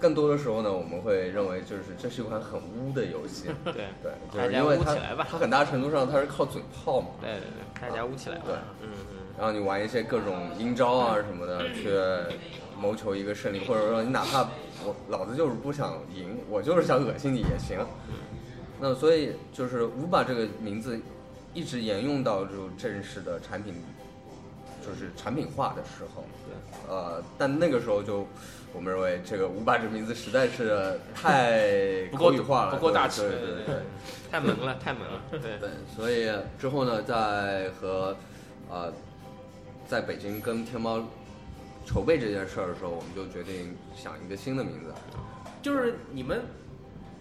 [0.00, 3.46] 更多的时候呢，我们会认为就是这是一款很污的游戏。
[3.64, 7.08] 对，对，就是因为它它很大程度上它是靠嘴炮嘛。
[7.20, 8.44] 对对对，大家污起来吧。
[8.46, 11.90] 对嗯嗯，然后你玩一些各种阴招啊什么的，去
[12.80, 14.48] 谋求一个胜利，或者说你哪怕
[14.84, 17.78] 我老子就是不想赢，我就是想恶心你也行。
[18.80, 21.00] 那所以就是五把这个名字
[21.52, 23.74] 一直沿用到就正式的产品，
[24.88, 26.24] 就是产品化的时候。
[26.46, 26.54] 对，
[26.88, 28.26] 呃，但那个时候就
[28.72, 33.76] 我们认为这个乌巴这个名字实在是太不够口语化了，不够大气对对对对。
[34.30, 35.22] 太萌了，太萌了。
[35.30, 38.16] 对 对，所以之后呢，在和
[38.70, 38.92] 呃，
[39.86, 41.02] 在北京跟天猫
[41.86, 44.92] 筹备这件事儿的时候，我们就决定想一个新的名字。
[45.62, 46.42] 就是你们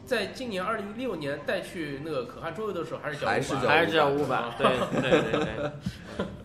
[0.07, 5.71] 在今年二零一六年带去那个可汗周游的时候，还是叫还是叫还是叫五百，对对对对。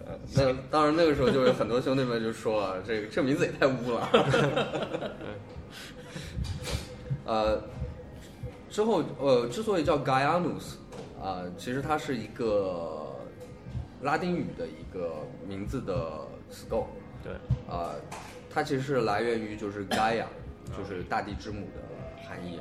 [0.05, 4.09] 呃 那当然那个时候就有很多兄弟们就说啊， 这个这名字也太污了。
[7.25, 7.63] 呃，
[8.69, 10.75] 之后呃，之所以叫 Gaianus，
[11.23, 13.15] 啊、其实它是一个
[14.01, 15.15] 拉丁语的一个
[15.47, 16.89] 名字的词构。
[17.23, 17.33] 对，
[17.73, 17.95] 啊，
[18.53, 20.25] 它其实是来源于就是 Gaia，
[20.77, 22.59] 就是大地之母的含义。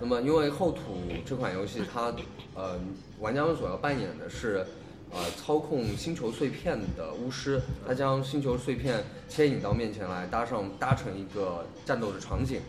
[0.00, 0.80] 那么，因为后土
[1.26, 2.12] 这款游戏它，
[2.54, 2.80] 呃，
[3.20, 4.66] 玩家们所要扮演的是，
[5.12, 12.62] 呃，操控星球碎片的巫师，他将星球碎片牵引到面前来，搭上搭成一个战斗的场景，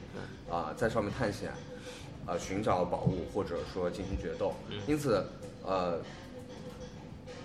[0.50, 1.52] 啊、在上面探险，
[2.26, 4.54] 啊、寻找宝物或者说进行决斗。
[4.86, 5.26] 因此，
[5.64, 6.00] 呃，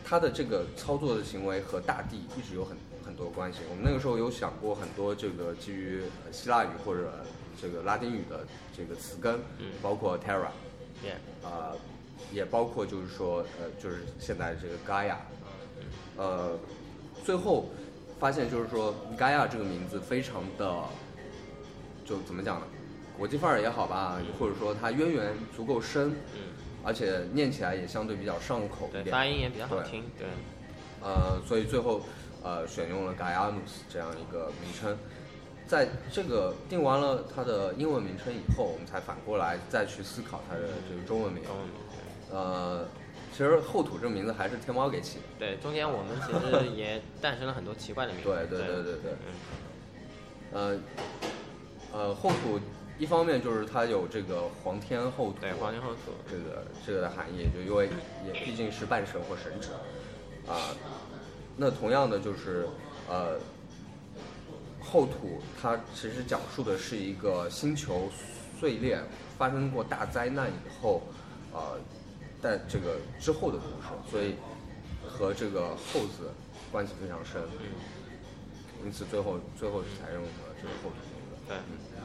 [0.04, 3.60] 他的这个操作的行为和大地一直有很很多关系。
[3.70, 7.24] 我们那个时候有想过很多这个基于呃希腊语或者
[7.60, 9.40] 这个拉丁语的这个词根，
[9.82, 11.72] 包括 Terra，Yeah，啊、
[12.32, 15.16] 也包括就是说呃，就是现在这个 Gaia，
[16.16, 16.58] 呃，
[17.24, 17.70] 最后
[18.20, 20.84] 发现就是说 Gaia 这个名字非常的，
[22.04, 22.66] 就怎么讲呢？
[23.16, 26.52] 国际范儿也好吧，或者说它渊源足够深，嗯，
[26.84, 29.06] 而且念起来也相对比较上口，一点。
[29.06, 29.90] 发音也比较好对。
[29.90, 30.26] 听，对，
[31.02, 32.02] 呃，所以最后
[32.42, 34.98] 呃选用了 Gaianus 这样一个名称。
[35.66, 41.42] 在这个定完了它的英文名称以后，我们才反过来再去思考它的这个中文名。
[42.30, 42.86] 呃，
[43.32, 45.24] 其实后土这个名字还是天猫给起的。
[45.38, 48.92] 对，中间我们其实也诞生了很多奇怪的名字，对对对对。
[48.94, 49.12] 对
[50.52, 50.82] 嗯，
[51.92, 52.60] 呃，呃，后土
[52.98, 57.88] 一方面就是它有这个皇天后土，对，皇天后土，这个这个的含义，就因为
[58.24, 59.70] 也毕竟是半神或神职。
[60.48, 60.74] 啊、
[61.56, 62.68] 那同样的就是
[63.08, 63.36] 呃，
[64.90, 68.08] 后土它其实讲述的是一个星球
[68.58, 68.98] 碎裂
[69.36, 71.02] 发生过大灾难以后，
[71.52, 71.78] 呃，
[72.40, 74.36] 在这个之后的故事，所以
[75.06, 76.32] 和这个后字
[76.70, 77.42] 关系非常深，
[78.84, 80.28] 因此最后最后采用了
[80.62, 80.96] 这个后土。
[81.48, 81.56] 对，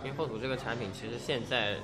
[0.03, 1.75] 因为后土这个产品其实现在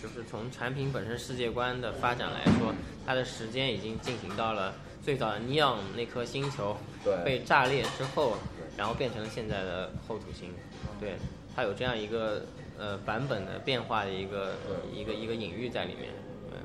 [0.00, 2.74] 就是从产品本身世界观的发展来说，
[3.06, 8.36] 它的时间已经进行到了最早的尼昂那颗星球对被炸裂之后，
[8.78, 10.54] 然后变成了现在的后土星。
[10.98, 11.16] 对，
[11.54, 12.46] 它有这样一个
[12.78, 14.54] 呃版本的变化的一个
[14.94, 16.12] 一个一个隐喻在里面。
[16.48, 16.58] 对，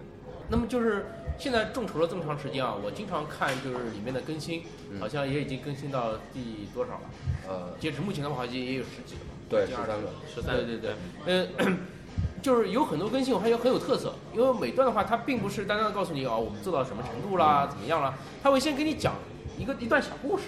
[0.50, 7.02] 那么就是现在众筹了这么长时间啊，我经常看就是里面的更新，嗯好像也已经更新到第多少了？
[7.50, 9.32] 呃，截止目前的话，好像也有十几个吧。
[9.50, 10.10] 对，十三个。
[10.34, 11.74] 十三对对对，呃，
[12.42, 14.14] 就是有很多更新，我还有很有特色。
[14.34, 19.14] 因为每段的话，它并不是单单的告诉你哦，我们做到什么程度啦，怎么样啦，它会先给你讲
[19.58, 20.46] 一个一段小故事，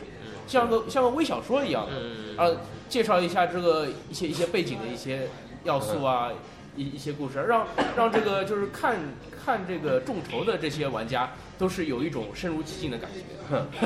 [0.48, 2.58] 像个像个微小说一样的，嗯，啊，
[2.90, 5.28] 介绍一下这个一些一些背景的一些
[5.64, 6.32] 要素啊，
[6.76, 8.98] 一一些故事，让让这个就是看
[9.44, 13.22] 看这个众筹的这些玩家都是有一种身如其境的感觉。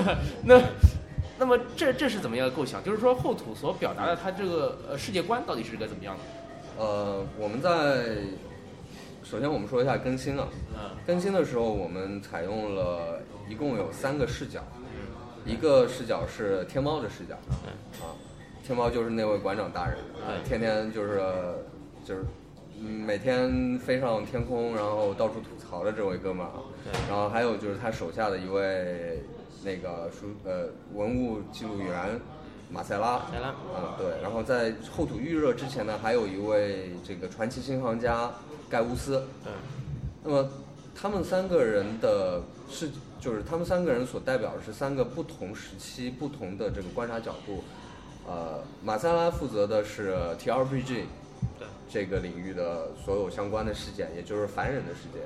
[0.43, 0.62] 那
[1.38, 2.84] 那么这这是怎么样的构想？
[2.84, 6.84] 就是说后土所表达的他这个呃世界观到底是个怎么样的？
[6.84, 8.17] 呃，我们在
[9.23, 14.62] 首先我们说一下更新啊，嗯更新的时候我们采用了一共有三个视角，
[15.49, 17.33] 一个视角是天猫的视角，
[18.03, 18.13] 啊，
[18.63, 21.19] 天猫就是那位馆长大人，啊，天天就是
[22.05, 22.23] 就是
[22.79, 26.62] 嗯每天飞上天空，然后到处吐槽的这位哥们儿啊，
[27.09, 29.23] 然后还有就是他手下的一位
[29.63, 32.21] 那个书呃文物记录员
[32.69, 34.21] 马塞拉，嗯，对。
[34.21, 38.31] 然后在后土预热之前呢，还有一位这个传奇新行家
[38.69, 39.23] 盖乌斯。
[39.43, 39.51] 对，
[40.23, 40.47] 那么
[40.95, 47.63] 他们三个人的是，就是他们三个人所代表的是三个不同时期、不同的这个观察角度。
[48.27, 51.03] 呃，马塞拉负责的是 TRPG
[51.58, 55.23] 对这个领域的所有相关的事件，也就是凡人的事件。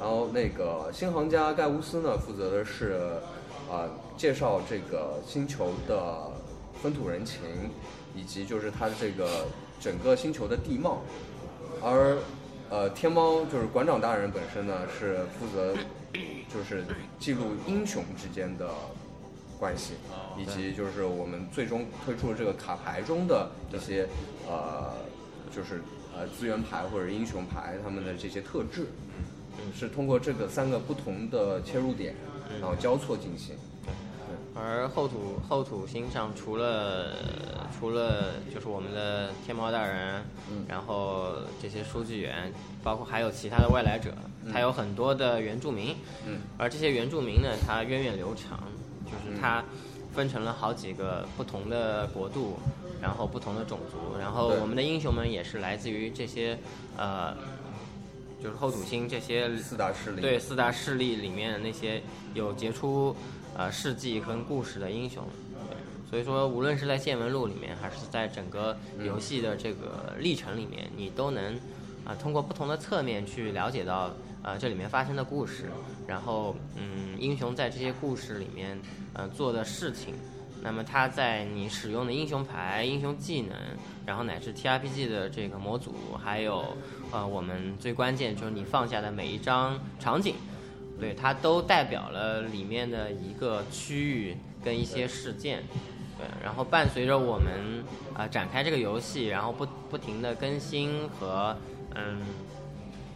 [0.00, 3.18] 然后那个新行家盖乌斯呢，负责的是
[3.70, 6.30] 呃介绍这个星球的
[6.82, 7.40] 风土人情，
[8.14, 9.46] 以及就是它的这个
[9.78, 11.02] 整个星球的地貌。
[11.82, 12.16] 而
[12.70, 15.74] 呃天猫就是馆长大人本身呢，是负责
[16.52, 16.84] 就是
[17.18, 18.68] 记录英雄之间的
[19.58, 19.94] 关系，
[20.38, 24.06] 以及就是我们最终推出的这个卡牌中的一些
[24.48, 24.92] 呃，
[25.54, 25.82] 就是
[26.16, 28.86] 呃资源牌或者英雄牌他们的这些特质，
[29.74, 32.14] 是通过这个三个不同的切入点，
[32.60, 33.54] 然后交错进行。
[34.58, 37.12] 而后土后土星上除了
[37.78, 44.14] 除了就是我们的天猫大人，嗯然后这些书记员，包括还有其他的外来者，
[44.50, 45.94] 他有很多的原住民，
[46.26, 48.62] 嗯，而这些原住民呢，它源远流长，
[49.04, 49.62] 就是它
[50.14, 52.56] 分成了好几个不同的国度，
[53.02, 56.58] 然后不同的种族，然后我们的英雄们也是来自于这些
[56.96, 57.36] 呃，
[58.42, 62.00] 就是后土星这些四大势力对四大势力里面那些
[62.32, 63.14] 有杰出
[63.56, 65.24] 呃事迹跟故事的英雄。
[65.68, 65.76] 对
[66.08, 71.58] 所以说，无论是在见闻录里面，还是在整个游戏的这个历程里面，你都能
[72.04, 74.12] 啊、通过不同的侧面去了解到
[74.44, 75.68] 呃这里面发生的故事，
[76.06, 78.80] 然后嗯英雄在这些故事里面
[79.14, 80.14] 呃做的事情，
[80.62, 83.56] 那么他在你使用的英雄牌、英雄技能，
[84.06, 85.92] 然后乃至 TRPG 的这个模组，
[86.22, 86.64] 还有
[87.10, 90.36] 呃我们最关键就是你放下的每一张场景，
[90.98, 95.62] 对它都代表了里面的一个区域跟一些事件。
[96.18, 97.84] 对，然后伴随着我们
[98.14, 101.54] 啊、展开这个游戏，然后不不停的更新和
[101.94, 102.22] 嗯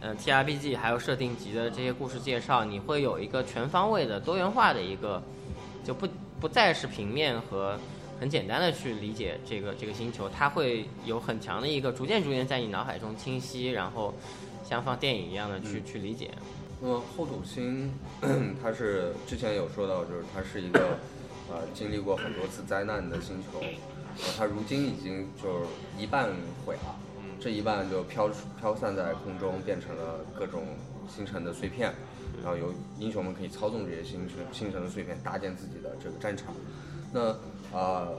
[0.01, 5.19] 嗯 TRPG 还有设定集的这些故事介绍，你会有一个全方位的多元化的一个，
[5.83, 6.07] 就不
[6.39, 7.75] 不再是平面和
[8.19, 14.13] 很简单的去理解这个这个星球，它会有很强的一个逐渐逐渐在你脑海中清晰，然后
[14.63, 16.29] 像放电影一样的去、去理解。
[16.83, 17.91] 那么后土星，
[18.59, 20.97] 它是之前有说到，就是它是一个
[21.47, 25.65] 呃，经历过很多次灾难的星球，呃，它如今已经就是
[25.95, 26.29] 一半
[26.65, 26.95] 毁了，
[27.39, 28.29] 这一半就飘
[28.59, 30.63] 飘散在空中，变成了各种
[31.07, 31.93] 星辰的碎片，
[32.41, 36.51] 然后由英雄们可以操纵这些星辰星辰的碎片，搭建自己的这个战场。
[37.13, 37.37] 那
[37.71, 38.17] 呃，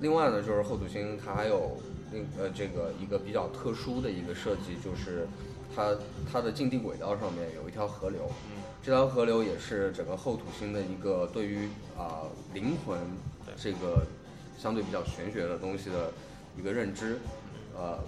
[0.00, 1.76] 另外呢，就是后土星它还有
[2.10, 5.28] 另呃这个一个比较特殊的一个设计，就是
[5.76, 5.94] 它
[6.32, 8.22] 它的近地轨道上面有一条河流，
[8.82, 11.68] 这条河流也是整个后土星的一个对于
[11.98, 12.22] 啊、
[12.54, 12.98] 灵魂
[13.58, 14.06] 这个
[14.58, 16.10] 相对比较玄学的东西的
[16.58, 17.18] 一个认知，
[17.76, 17.98] 呃，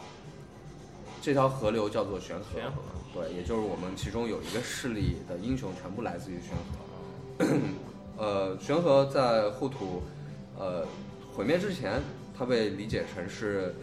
[1.21, 2.81] 这条河流叫做玄河，玄河。
[3.13, 7.59] 对，也就是我们其中有一个势力的英雄全部来自于玄河。
[8.17, 10.03] 呃，玄河在后土
[10.59, 10.87] 呃
[11.35, 12.01] 毁灭之前，
[12.37, 13.75] 它被理解成是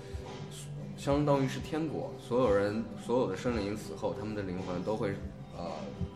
[1.06, 5.12] 相当于是天国，所有人所有的生灵死后，他们的灵魂都会
[5.56, 5.70] 呃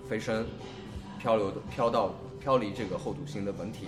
[0.09, 0.43] 飞升，
[1.19, 3.85] 漂流飘到飘离这个后土星的本体，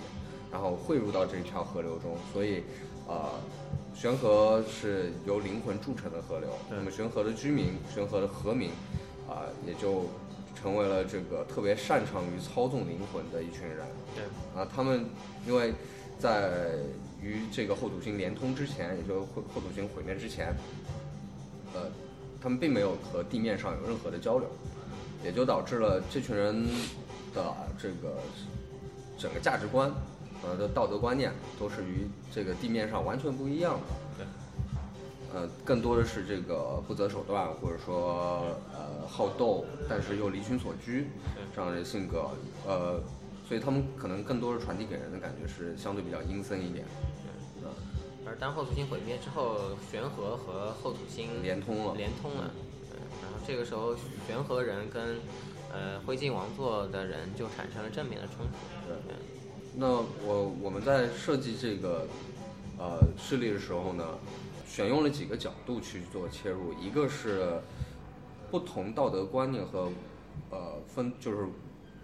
[0.48, 2.62] 然后汇入到这条河流中，所以
[3.08, 3.30] 呃
[3.92, 6.48] 玄河是由灵魂铸成的河流。
[6.70, 8.70] 那么玄河的居民，玄河的河民
[9.28, 10.04] 啊、也就
[10.54, 13.78] 成为了这个特别擅长于操纵灵魂的一群人。
[14.14, 14.22] 对，
[14.54, 15.04] 啊，他们
[15.48, 15.74] 因为
[16.16, 16.76] 在
[17.20, 20.52] 与这个后土星连通之前，也就是后后土星毁灭之前，
[21.74, 21.90] 呃，
[22.40, 24.48] 他们并没有和地面上有任何的交流，
[25.24, 26.64] 也就导致了这群人
[27.34, 28.16] 的这个
[29.18, 29.90] 整个价值观，
[30.42, 34.24] 呃的道德观念都是与这个地面上完全不一样的。
[34.24, 34.26] 对。
[35.34, 38.44] 呃，更多的是这个不择手段，或者说
[38.74, 41.06] 呃好斗，但是又离群所居
[41.56, 42.28] 这样的性格，
[42.66, 43.00] 呃，
[43.48, 46.84] 所以他们可能更多的传递给人的感觉是相对比较阴森一点，
[48.32, 49.58] 而当后土星毁灭之后，
[49.90, 51.94] 玄和和后土星连通了。
[51.94, 52.50] 连通了，
[52.90, 53.94] 对，然后这个时候
[54.26, 55.18] 玄和人跟
[55.70, 58.88] 呃灰烬王座的人就产生了正面的冲突。
[58.88, 58.96] 对
[59.76, 59.86] 那
[60.26, 62.06] 我我们在设计这个
[62.78, 64.18] 呃势力的时候呢，
[64.66, 67.60] 选用了几个角度去做切入，一个是
[68.50, 69.90] 不同道德观念和
[70.50, 71.46] 呃分就是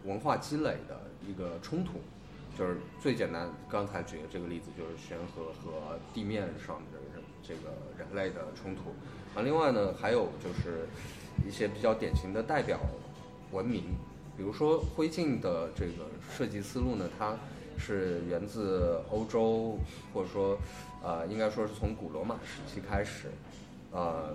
[0.05, 1.93] 文化积累的一个冲突，
[2.59, 8.91] 就是最简单，刚才举的这个例子就是玄河和地面上的人这个人类的冲突。
[9.39, 10.89] 啊，另外呢，还有就是
[11.47, 12.81] 一些比较典型的代表
[13.53, 13.85] 文明，
[14.37, 16.07] 比如说灰烬的这个
[16.37, 17.37] 设计思路呢，它
[17.79, 19.79] 是源自欧洲，
[20.13, 20.59] 或者说
[21.01, 23.29] 呃，应该说是从古罗马时期开始，
[23.93, 24.35] 呃，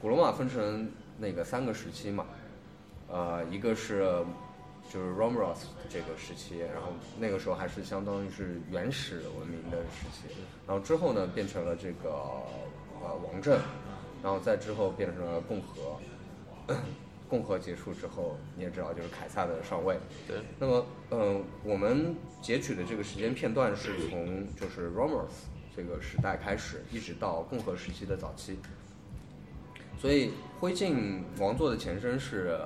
[0.00, 2.24] 古罗马分成那个三个时期嘛，
[3.08, 4.24] 呃，一个是
[4.92, 10.34] 就是 Romanos 这个时期，然后那个时候还是相当于是原始文明的时期，
[10.66, 12.10] 然后之后呢变成了这个
[13.02, 13.58] 呃王政，
[14.22, 16.00] 然后再之后变成了共和，
[17.28, 19.98] 共和结束之后，你也知道就是凯撒的上位。
[20.28, 20.38] 对。
[20.58, 28.58] 那么，嗯、我们截取的这个时间片段是从就是 Romulus 这个时代开始，一直到共和时期的早期。
[30.00, 30.30] 所以，
[30.60, 32.56] 灰烬王座的前身是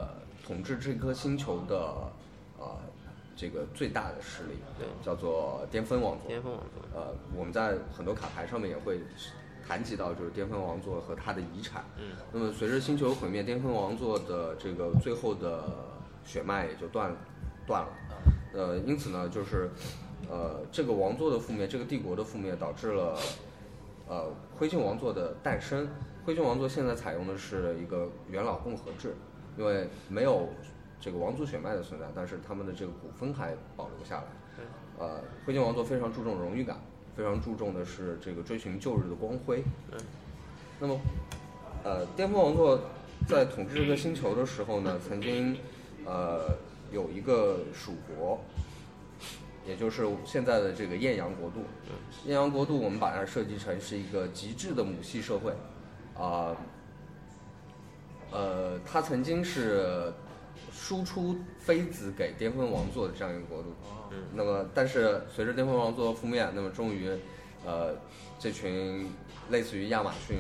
[0.45, 1.76] 统治这颗星球的
[2.59, 2.78] 呃
[3.36, 6.28] 这个最大的势力，对叫做巅峰王座。
[6.28, 9.01] 巅峰王座，呃，我们在很多卡牌上面也会
[9.66, 11.84] 谈及到，就是巅峰王座和他的遗产。
[11.97, 15.64] 嗯，那么随着星球毁灭，巅峰王座的这个最后的
[16.24, 17.16] 血脉也就断
[17.66, 17.88] 断了。
[18.53, 19.70] 呃，因此呢，就是
[20.28, 23.16] 呃这个王座的覆灭，这个帝国的覆灭，导致了
[24.09, 24.28] 呃
[24.59, 25.88] 灰烬王座的诞生。
[26.26, 29.16] 灰烬王座现在采用的是一个元老共和制，
[29.57, 30.49] 因为没有
[31.01, 34.25] 这个王族血脉的存在，但是他们的这个古风还保留下来。
[34.99, 36.77] 呃，灰烬王座非常注重荣誉感，
[37.17, 39.65] 非常注重的是这个追寻旧日的光辉。
[39.93, 39.99] 嗯
[40.79, 40.99] 那么，
[41.85, 42.81] 呃，巅峰王座
[43.27, 45.57] 在统治这个星球的时候呢，曾经
[46.07, 46.55] 呃
[46.91, 48.39] 有一个属国，
[49.67, 51.65] 也就是现在的这个艳阳国度。
[52.25, 55.51] 艳阳国度我们把它设计成是一个极致的母系社会，
[56.15, 56.57] 啊、呃，
[58.85, 60.12] 它曾经是
[60.72, 63.74] 输出妃子给巅峰王座的这样一个国度。
[64.12, 67.09] 嗯那么，但是随着巅峰王座覆灭，那么终于，
[67.64, 67.95] 呃，
[68.41, 69.09] 这群
[69.51, 70.37] 类似于亚马逊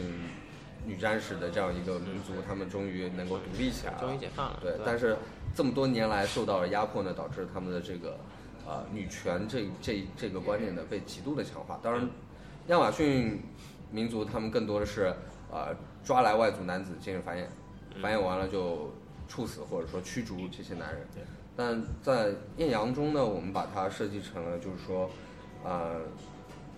[0.84, 4.00] 女战士的这样一个民族，他们终于能够独立起来了。
[4.00, 4.58] 终于解放了。
[4.60, 5.16] 对，吧但是
[5.54, 8.18] 这么多年来受到了压迫呢，导致他们的这个
[8.66, 11.78] 呃女权这这这个观念呢被极度的强化。
[11.80, 12.08] 当然，
[12.66, 13.40] 亚马逊
[13.92, 15.14] 民族他们更多的是
[15.52, 15.68] 呃
[16.02, 17.44] 抓来外族男子进行繁衍，
[18.00, 18.92] 繁衍完了就
[19.28, 21.06] 处死或者说驱逐这些男人。
[21.56, 25.10] 但在艳阳中呢，我们把它设计成了就是说，
[25.62, 26.00] 呃，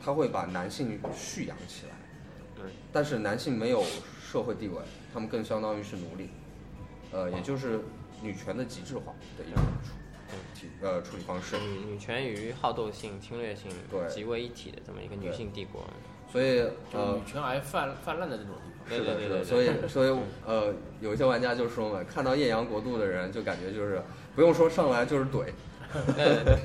[0.03, 1.93] 它会把男性蓄养起来。
[2.57, 3.85] 对但是男性没有
[4.21, 4.77] 社会地位，
[5.13, 6.31] 他们更相当于是奴隶，
[7.13, 7.81] 呃，也就是
[8.23, 9.63] 女权的极致化的一种
[10.29, 11.57] 处体呃处理方式。
[11.59, 15.85] 女女权与好斗性、侵略性对集为一体的这么一个女性帝国。
[16.31, 16.59] 所以
[16.93, 18.55] 就呃女权癌泛泛滥的这种。
[18.89, 24.03] 是的，是的，所以所以呃，有一些玩家就说嘛，看到艳阳国度的人就感觉就是
[24.35, 25.45] 不用说上来就是怼。
[26.17, 26.59] 对对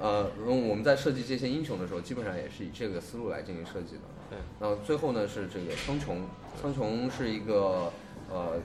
[0.00, 4.02] 呃，我们在设计这些英雄的时候，基本上也是以这个思路来进行设计的。
[4.30, 4.38] 对。
[4.58, 6.22] 然后最后呢是这个苍穹，
[6.60, 7.92] 苍穹是一个
[8.30, 8.60] 呃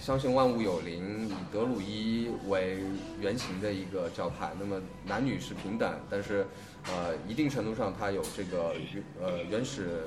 [0.00, 2.78] 相信万物有灵，以德鲁伊为
[3.20, 4.52] 原型的一个教派。
[4.58, 6.46] 那么男女是平等，但是
[6.88, 10.04] 呃一定程度上它有这个原呃原始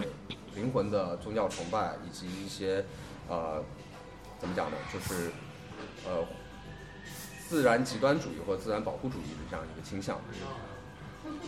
[0.56, 2.84] 灵魂的宗教崇拜，以及一些
[3.30, 3.64] 呃
[4.40, 5.32] 怎么讲呢，就是
[6.06, 6.26] 呃
[7.48, 10.20] 自然极端主义或自然保护主义的这样一个倾向。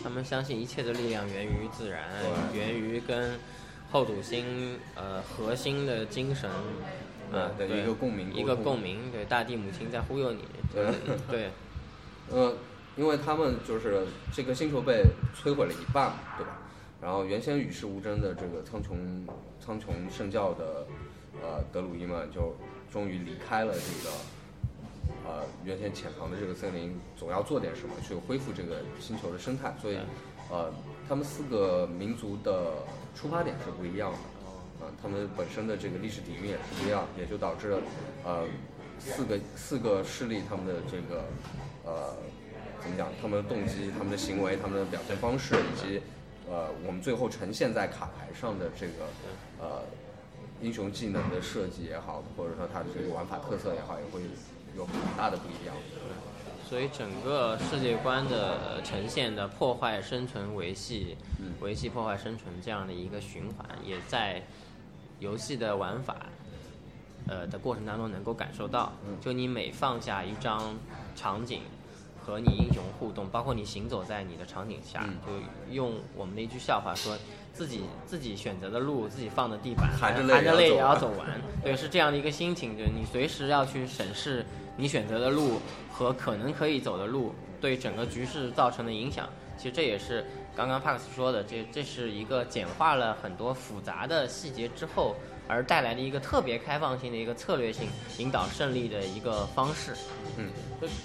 [0.02, 2.08] 他们相信一切的力量源于自然，
[2.52, 3.38] 源于跟
[3.90, 6.50] 后土星呃核心的精神，
[7.32, 7.80] 啊、对对。
[7.80, 10.86] 一个共鸣一个共鸣，对，大地母亲在忽悠你，对。
[11.28, 11.50] 对，
[12.30, 12.54] 呃，
[12.96, 15.04] 因为他们就是这个星球被
[15.34, 16.58] 摧毁了一半，对吧？
[17.00, 18.88] 然后原先与世无争的这个苍穹
[19.60, 20.84] 苍穹圣教的
[21.40, 22.56] 呃德鲁伊们就
[22.92, 24.16] 终于离开了这个
[25.24, 29.98] 呃原先潜藏的这个森林，总要做点什么去恢复这个星球的生态，所以
[30.50, 30.72] 呃
[31.08, 32.72] 他们四个民族的
[33.14, 34.18] 出发点是不一样的。
[34.80, 37.78] 啊，他们本身的这个历史底蕴也是不一样，也就导致了，
[38.24, 38.46] 呃，
[38.98, 41.24] 四个四个势力他们的这个，
[41.84, 42.14] 呃，
[42.82, 43.08] 怎么讲？
[43.20, 46.02] 他们的动机、他们的行为、他们的表现方式，以及
[46.48, 49.04] 呃，我们最后呈现在卡牌上的这个，
[49.60, 49.82] 呃，
[50.62, 54.20] 英雄技能的设计也好，或者说它的这个玩法特色也好，也会
[54.76, 55.74] 有很大的不一样。
[56.68, 64.42] 所以整个世界观的呃呈现的破坏、生存、维系、嗯维系、破坏、生存这样的一个循环，也在
[65.18, 66.16] 游戏的玩法
[67.26, 68.92] 呃的过程当中能够感受到。
[69.20, 70.76] 就你每放下一张
[71.14, 71.62] 场景
[72.24, 77.16] 和你英雄互动，包括你行走在你的场景下，嗯就用我们的一句笑话说。
[77.50, 81.26] 自己自己选择的路，自己放的地板，含着泪含着泪也要走走完。
[81.60, 84.46] 对，是这样的一个心情，就是你随时要去审视
[84.76, 85.60] 你选择的路
[85.90, 89.28] 和可能可以走的路对整个局势造成的影响。
[89.58, 90.24] 其实这也是
[90.56, 97.88] 刚刚帕克斯说的，这这是一个简化了很多复杂的细节之后而带来的一个特别开放性的一个策略性
[98.18, 99.94] 引导胜利的一个方式。
[100.36, 100.50] 嗯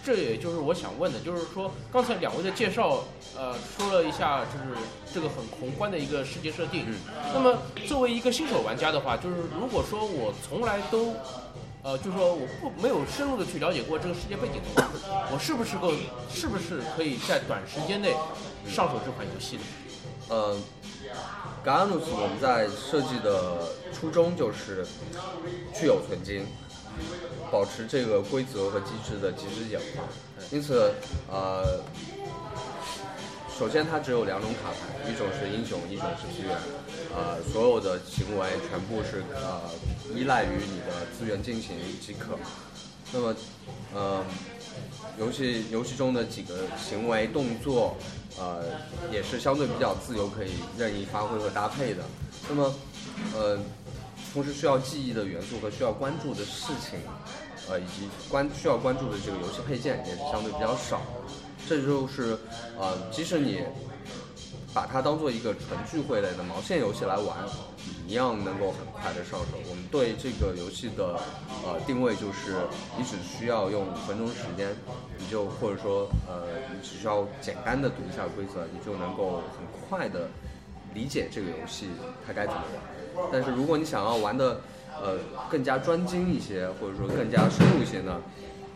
[0.03, 3.03] 这也就是我想问的，就是说刚才两位的介绍，
[3.35, 4.79] 呃，说了一下就是
[5.11, 6.85] 这个很宏观的一个世界设定。
[6.87, 6.95] 嗯
[7.33, 11.15] 那么作为一个新手玩家的话，就是如果说我从来都，
[11.83, 14.89] 呃，就是说我不没有深入的去了解过这个世界背景的话，
[15.31, 15.91] 我是不是够，
[16.33, 18.15] 是不是可以在短时间内
[18.65, 19.63] 上手这款游戏呢？
[20.29, 20.57] 呃
[21.61, 24.85] g a n u s 我们在设计的初衷就是
[25.75, 26.47] 去有存精，
[27.51, 30.03] 保持这个规则和机制的极致简化。
[30.51, 30.93] 因此，
[31.29, 31.83] 呃，
[33.59, 36.57] 首先它只有两种卡牌，一种是英雄，一种是资源。
[37.13, 39.59] 呃，所有的行为全部是呃
[40.15, 42.37] 依赖于你的资源进行即可。
[43.11, 43.35] 那么，
[43.93, 44.25] 呃，
[45.19, 47.95] 游戏游戏中的几个行为动作，
[48.39, 48.63] 呃，
[49.11, 52.03] 也是相对比较自由，可以任意发挥和搭配的。
[52.49, 52.75] 那么，
[53.35, 53.59] 呃，
[54.33, 56.99] 同时需要记忆的元素和需要关注的事情，
[57.69, 61.01] 呃，以及关需要关注的这个游戏配件也是相对比较少。
[61.69, 62.37] 这就是，
[62.79, 63.61] 呃，即使你
[64.73, 67.37] 把它当做一个纯聚会类的毛线游戏来玩，
[68.07, 69.57] 一样能够很快的上手。
[69.69, 71.19] 我们对这个游戏的
[71.65, 72.55] 呃定位就是，
[72.97, 74.75] 你只需要用五分钟时间，
[75.17, 80.27] 你就或者说呃，你只需要简单的读一下规则，你就能够很快的
[80.93, 81.89] 理解这个游戏
[82.25, 83.29] 它该怎么玩。
[83.31, 84.61] 但是如果你想要玩的
[85.01, 85.17] 呃
[85.49, 88.21] 更加专精一些，或者说更加深入一些呢，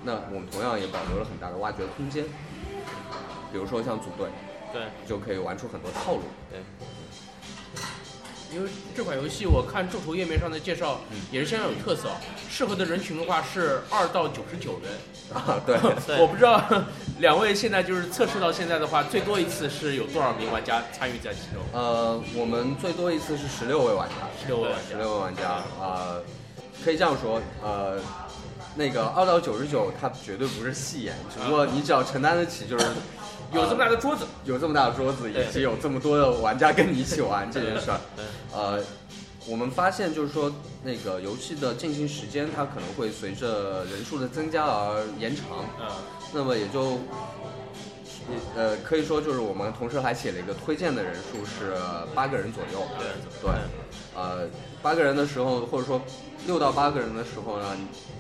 [0.04, 2.24] 那我们同样也保留了很大的挖掘空间。
[3.52, 4.28] 比如说像组队，
[4.74, 6.22] 对就可以玩出很多套路。
[6.52, 6.60] 对，
[8.54, 12.10] 因为这款游戏我看众筹页面上的介绍也是相当有特色，
[12.50, 14.92] 适合的人群的话是二到九十九人。
[15.34, 16.64] 啊，对，对我不知道
[17.20, 21.62] 两位现在就是测试到现在的话，最多一次是有多少名玩家参与在其中？
[21.74, 24.90] 呃，我们最多一次是十六位玩家，十六位玩家。
[24.90, 26.24] 十六位玩家，呃，
[26.84, 28.00] 可以这样说，呃，
[28.76, 32.86] 那个二到九十九，它绝对不是戏言，只不过你只要承担得起，就是
[33.54, 38.00] 有这么大的桌子，有这么大的桌子，以及有这么多的玩家跟你一起玩这件事儿。
[38.54, 38.84] 呃，
[39.48, 40.52] 我们发现就是说，
[40.84, 45.88] 那个游戏的进行时间它可能会随着人数的增加而延长，嗯，
[46.34, 46.92] 那么也就
[48.30, 51.74] 也呃，可以说就是我们同时还写了一个推荐的人数是
[52.14, 52.86] 八个人左右。
[53.00, 53.08] 对
[53.42, 53.52] 对，
[54.14, 54.48] 呃，
[54.82, 56.02] 八个人的时候，或者说
[56.46, 57.66] 六到八个人的时候呢，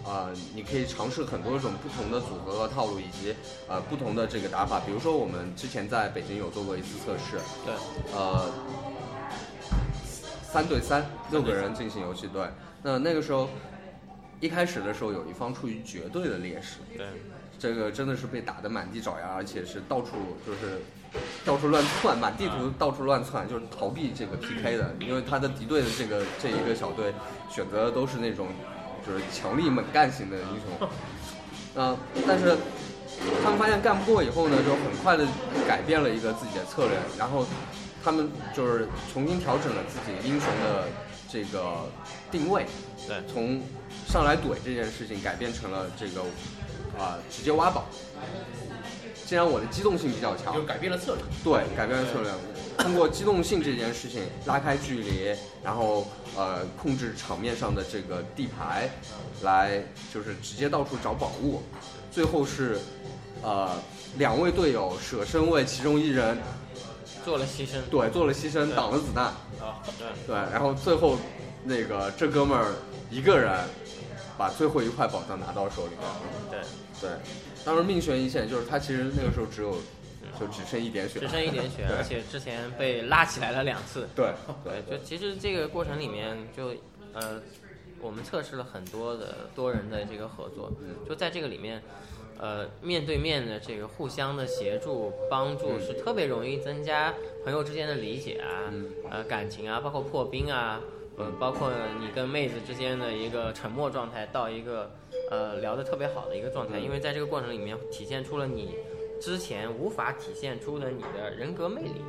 [0.07, 3.35] 呃，你可以尝试很多种不同的组合和套路，以及
[3.67, 4.79] 呃不同的这个打法。
[4.79, 7.73] 比如说我们之前在北京有做过一次测试，对，
[8.15, 8.49] 呃，
[10.41, 12.25] 三对三，六个人进行游戏。
[12.27, 12.47] 对，
[12.81, 13.49] 那那个时候
[14.39, 16.77] 一开始的时候，有一方处于绝对的劣势。
[16.95, 17.05] 对，
[17.59, 20.11] 这个真的是被打得满地找牙，而且是到处
[20.45, 20.79] 就是
[21.43, 24.95] 到处乱窜，满地图到处乱窜，就是逃避这个 PK 的。
[25.01, 27.13] 因为他的敌对的这个这一个小队
[27.49, 28.47] 选择的都是那种
[29.07, 31.95] 就是强力猛干型的英雄，啊、
[32.27, 32.57] 但是
[33.41, 35.25] 他们发现干不过以后呢，就很快的
[35.67, 37.45] 改变了一个自己的策略，然后
[38.03, 40.87] 他们就是重新调整了自己英雄的
[41.29, 41.85] 这个
[42.29, 42.65] 定位，
[43.07, 43.61] 对从
[44.07, 46.21] 上来怼这件事情改变成了这个
[46.97, 47.85] 啊、直接挖宝。
[49.25, 51.23] 既然我的机动性比较强就，改变了策略。
[51.43, 52.31] 对，改变了策略，
[52.77, 58.89] 通过机动性这件事情拉开距离，然后呃控制场面上的这个地牌，
[59.41, 59.83] 来
[60.13, 61.61] 就是直接到处找宝物，
[62.09, 62.79] 最后是
[63.43, 63.71] 呃
[64.17, 66.37] 两位队友舍身为其中一人，
[67.25, 67.81] 做了牺牲。
[67.91, 69.25] 对，做了牺牲，挡了子弹，
[69.59, 71.17] 啊，对对，然后最后
[71.65, 72.75] 那个这哥们儿
[73.11, 73.51] 一个人
[74.37, 76.01] 把最后一块宝藏拿到手里面，
[76.51, 76.59] 对，
[77.01, 77.17] 对，
[77.65, 79.71] 当时命悬一线，就是他其实那个时候只有
[80.39, 84.07] 就只剩一点血只，剩一点血， 而且之前被拉起来了两次。
[84.15, 84.33] 对
[84.63, 86.75] 对，就其实这个过程里面就，
[87.13, 87.41] 呃，
[87.99, 90.71] 我们测试了很多的多人的这个合作，
[91.09, 91.81] 就在这个里面，
[92.37, 97.11] 呃，面对面的这个互相的协助帮助是特别容易增加
[97.43, 100.79] 朋友之间的理解啊，嗯呃，感情啊，包括破冰啊，
[101.17, 104.91] 呃，包括你跟妹子之间的一个沉默状态到一个
[105.31, 108.75] 呃聊得特别好的一个状态，嗯因为在这个过程里面体现出了你
[109.19, 112.01] 之前无法体现出的你的人格魅力。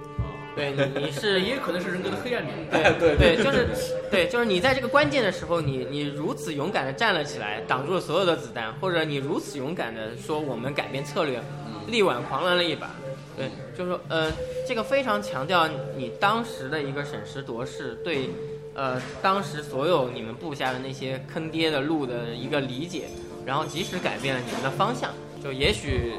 [0.56, 2.52] 对你，你是 也可能是人格的黑暗面。
[2.70, 3.68] 对对对，就是
[4.10, 11.40] 对，就是你在这个关键的时候，你你如此勇敢的站了起来，挡住了所有的子弹，或者你如此勇敢的说我们改变策略，
[11.86, 12.90] 力挽狂澜了一把。
[13.36, 14.32] 对，就是说，呃，
[14.66, 18.28] 这个非常强调你当时的一个审时度势，对，
[18.78, 23.08] 呃，当时所有你们布下的那些坑爹的路的一个理解，
[23.44, 25.10] 然后及时改变了你们的方向。
[25.42, 26.12] 就也许，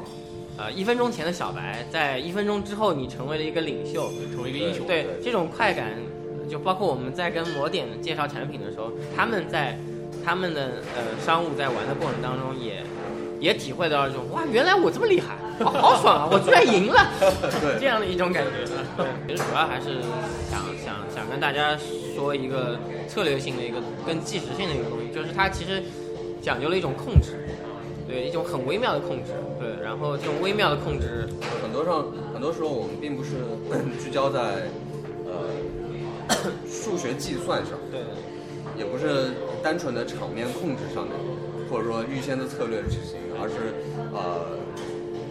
[0.58, 4.86] 呃，一分钟前的小白，在一分钟之后，你成为了一个领袖，成为一个英雄。
[4.86, 5.92] 对这种快感，
[6.50, 9.78] 就包括我们在跟魔点介绍产品的时候，他们在
[10.22, 12.82] 他们的呃商务在玩的过程当中也
[13.40, 17.08] 也体会到这种哇，原来我这么厉害，哇，好爽啊，我居然赢了，
[17.80, 18.66] 这样的一种感觉。
[18.98, 20.02] 对，其实主要还是
[20.50, 21.74] 想想想跟大家
[22.14, 25.82] 说一个策略性的一个跟即时性的一个东西，就是它其实
[26.42, 27.36] 讲究了一种控制。
[28.08, 29.30] 对一种很微妙的控制，
[29.60, 31.28] 对，然后这种微妙的控制，
[31.62, 32.04] 很多上
[32.34, 33.36] 很多时候我们并不是
[34.02, 34.66] 聚焦在
[35.24, 35.46] 呃
[36.66, 38.00] 数学计算上，对，
[38.76, 39.30] 也不是
[39.62, 41.14] 单纯的场面控制上面，
[41.70, 43.78] 或者说预先的策略执行，而是
[44.12, 44.58] 呃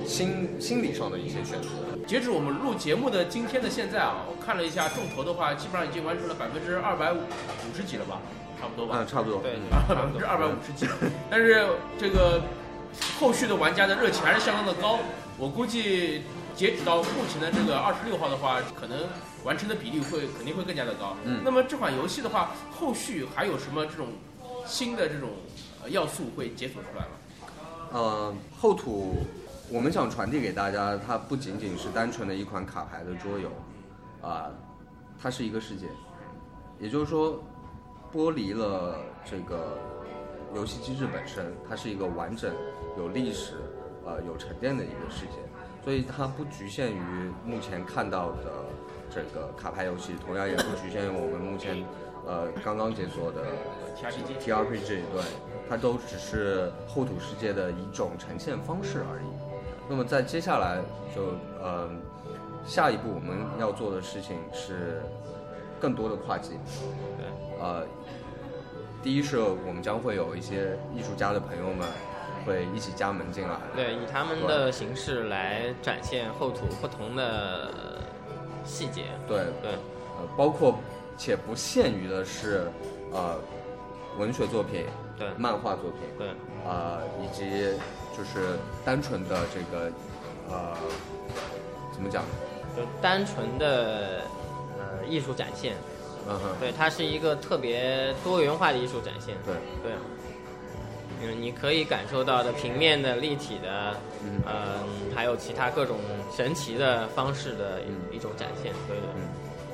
[0.08, 1.68] 心心理上的一些选择。
[2.10, 8.18] 截止我们录节目的今天的现在啊，我看了一下众筹的话，基本上已经完成了百分之二百五五十几了吧，
[8.60, 9.06] 差不多吧嗯，。
[9.06, 9.40] 差不多。
[9.44, 10.88] 对嗯 百分之二百五十几，
[11.30, 11.68] 但是
[12.00, 12.42] 这个
[13.20, 14.98] 后续的玩家的热情还是相当的高。
[15.38, 16.24] 我估计
[16.56, 18.98] 截止到目前的这个二十六号的话，可能
[19.44, 21.16] 完成的比例会肯定会更加的高。
[21.26, 24.08] 嗯那么这款游戏的话，后续还有什么这种
[24.66, 25.30] 新的这种
[25.84, 27.12] 呃要素会解锁出来吗？
[27.92, 29.18] 呃，后土
[29.72, 33.52] 我们想传递给大家，它不仅仅是单纯的一款卡牌的桌游，
[34.28, 34.50] 啊、
[35.22, 35.86] 它是一个世界，
[36.80, 37.40] 也就是说，
[38.12, 39.78] 剥离了这个
[40.56, 42.52] 游戏机制本身，它是一个完整、
[42.98, 43.58] 有历史、
[44.06, 45.38] 呃有沉淀的一个世界，
[45.84, 48.66] 所以它不局限于目前看到的
[49.08, 51.86] 这个卡牌游戏，同样也不局限于我们目前
[52.26, 53.46] 呃刚刚解锁的
[53.96, 55.24] TRPG TRPG，对，
[55.70, 59.49] 它都只是后土世界的一种呈现方式而已。
[59.90, 60.78] 那么在接下来
[61.16, 61.90] 就呃
[62.66, 65.02] 下一步我们要做的事情是
[65.82, 66.52] 更多的跨界，
[67.18, 67.26] 对，
[67.60, 67.84] 呃，
[69.02, 71.88] 第一是我们将会有一些艺术家的朋友们
[72.46, 77.72] 会一起加盟进来，对，以他们的形式来展现后土不同的
[78.64, 79.06] 细节。
[79.28, 80.76] 对，对，呃，包括
[81.18, 82.70] 且不限于的是
[83.12, 83.40] 呃
[84.18, 84.86] 文学作品、
[85.18, 86.28] 对，漫画作品，对，
[86.66, 87.74] 呃，以及
[88.20, 89.90] 就是单纯的这个
[90.50, 90.76] 呃
[91.94, 92.22] 怎么讲？
[92.76, 94.22] 就单纯的
[94.78, 95.74] 呃艺术展现。
[96.28, 99.36] 嗯哼，对，它是一个特别多元化的艺术展现。
[99.46, 99.56] 对。
[99.82, 99.94] 对，
[101.22, 105.98] 嗯，你可以感受到的平面的、立体的，嗯嗯，还有其他各种
[106.36, 109.08] 神奇的方式的嗯一一种展现，对对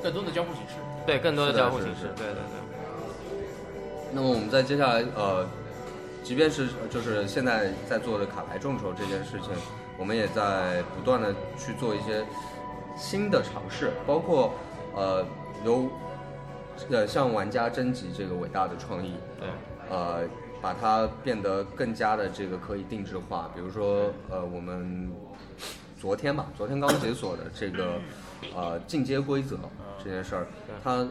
[0.04, 0.74] 更多的交互形式。
[1.04, 2.42] 对，更多的交互形式对对对。
[4.12, 5.44] 那么我们在接下来呃，
[6.26, 9.50] 即便是就是现在在做的卡牌众筹这件事情，
[9.96, 12.26] 我们也在不断的去做一些
[12.96, 14.52] 新的尝试，包括
[14.96, 15.24] 呃
[15.64, 15.88] 由
[16.90, 19.48] 呃向玩家征集这个伟大的创意，对，
[19.88, 20.22] 呃，
[20.60, 23.48] 把它变得更加的这个可以定制化。
[23.54, 25.08] 比如说，呃，我们
[25.96, 28.00] 昨天吧，昨天刚解锁的这个
[28.52, 29.56] 呃进阶规则
[30.02, 30.48] 这件事儿，
[30.82, 31.06] 它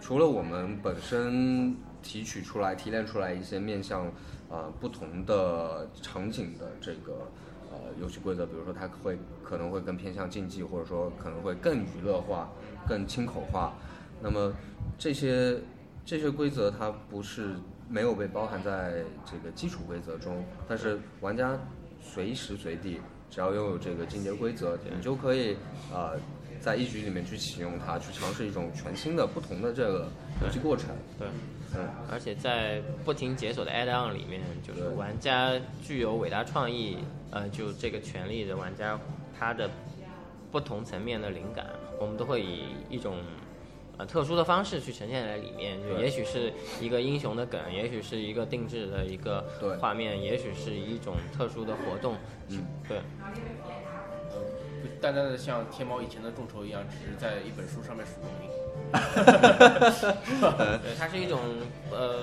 [0.00, 4.10] 除了我们本身提取出来、提炼出来一些面向
[4.48, 7.28] 呃不同的场景的这个
[7.70, 12.50] 呃游戏规则，比如说它会可能会更偏向竞技，或者说可能会更娱乐化、
[12.88, 13.74] 更轻口化。
[14.20, 14.52] 那么
[14.98, 15.58] 这些
[16.04, 17.54] 这些规则它不是
[17.88, 21.58] 没有被包含在这个基础规则中，但是玩家
[22.00, 23.00] 随时随地
[23.30, 25.56] 只要拥有这个进阶规则，你就可以
[25.92, 26.18] 呃
[26.62, 30.08] 在一局里面去启用它，去尝试一种全新的、不同的这个
[30.40, 30.90] 游戏过程。
[31.18, 31.26] 对，
[31.74, 35.50] 嗯，而且在不停解锁的 add-on 里面，就是玩家
[35.82, 36.98] 具有伟大创意，
[37.32, 38.96] 呃，就这个权利的玩家，
[39.36, 39.68] 他的
[40.52, 41.66] 不同层面的灵感，
[41.98, 43.16] 我们都会以一种
[43.96, 45.76] 呃特殊的方式去呈现在里面。
[45.82, 49.44] 就也许是一个英雄的梗，也许是一个定制的一个
[49.80, 52.16] 画面，也许是一种特殊的活动。
[52.48, 53.91] 嗯，对，不
[55.02, 58.48] 单单的像天猫以前的众筹一样，只是在一本书上面署个名。
[60.82, 61.40] 对，它是一种
[61.90, 62.20] 呃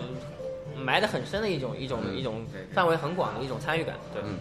[0.75, 3.95] 埋得很深的一种一种嗯一种范围很广的一种参与感。
[4.13, 4.38] 对，嗯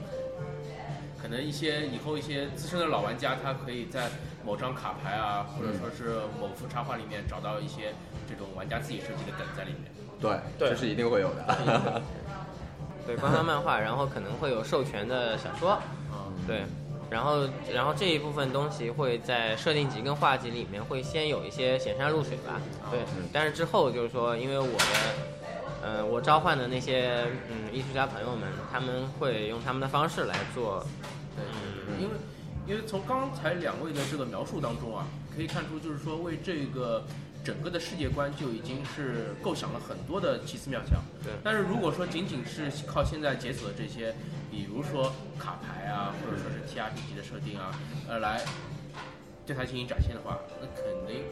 [1.20, 4.09] 可能一些以后一些资深的老玩家，他可以在
[4.45, 7.93] 某张卡牌啊，或者说是某幅插画里面找到一些
[8.28, 9.91] 这种玩家自己设计的梗在里面。
[10.20, 12.03] 对，对这是一定会有的。
[13.05, 15.78] 对，官方漫画，然后可能会有授权的小说，
[16.12, 16.62] 嗯，对，
[17.11, 25.39] 然后然后这一部分东西会在设定集跟画集里面会先有一些显山露水吧，对，嗯但是之后就是说，因为我的。
[25.81, 30.85] 呃，我召唤的那些嗯艺术家朋友们，他们会用他们的方式来做，
[31.37, 31.45] 对，
[31.87, 32.15] 嗯因为
[32.67, 37.05] 因为从刚才两位的这个描述当中啊，可以看出就是说为这个
[37.49, 41.01] 整个的世界观就已经是构想了很多的奇思妙想。
[41.25, 44.15] 对但是如果说仅仅是靠现在解锁的这些，
[44.51, 47.73] 比如说卡牌啊，或者说是 TRPG 的设定啊，
[48.07, 48.45] 呃，来
[49.47, 51.25] 对它进行展现的话，那肯定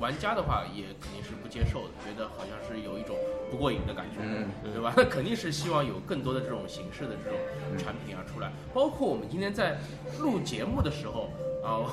[0.00, 3.14] 玩家的话也肯定是不接受的，觉得好像是有一种
[3.50, 4.94] 不过瘾的感觉，嗯对吧？
[4.96, 7.38] 那 肯定是希望有更多的这种形式的这种
[7.76, 9.76] 产品啊出来，包括我们今天在
[10.18, 11.30] 录节目的时候
[11.62, 11.84] 啊。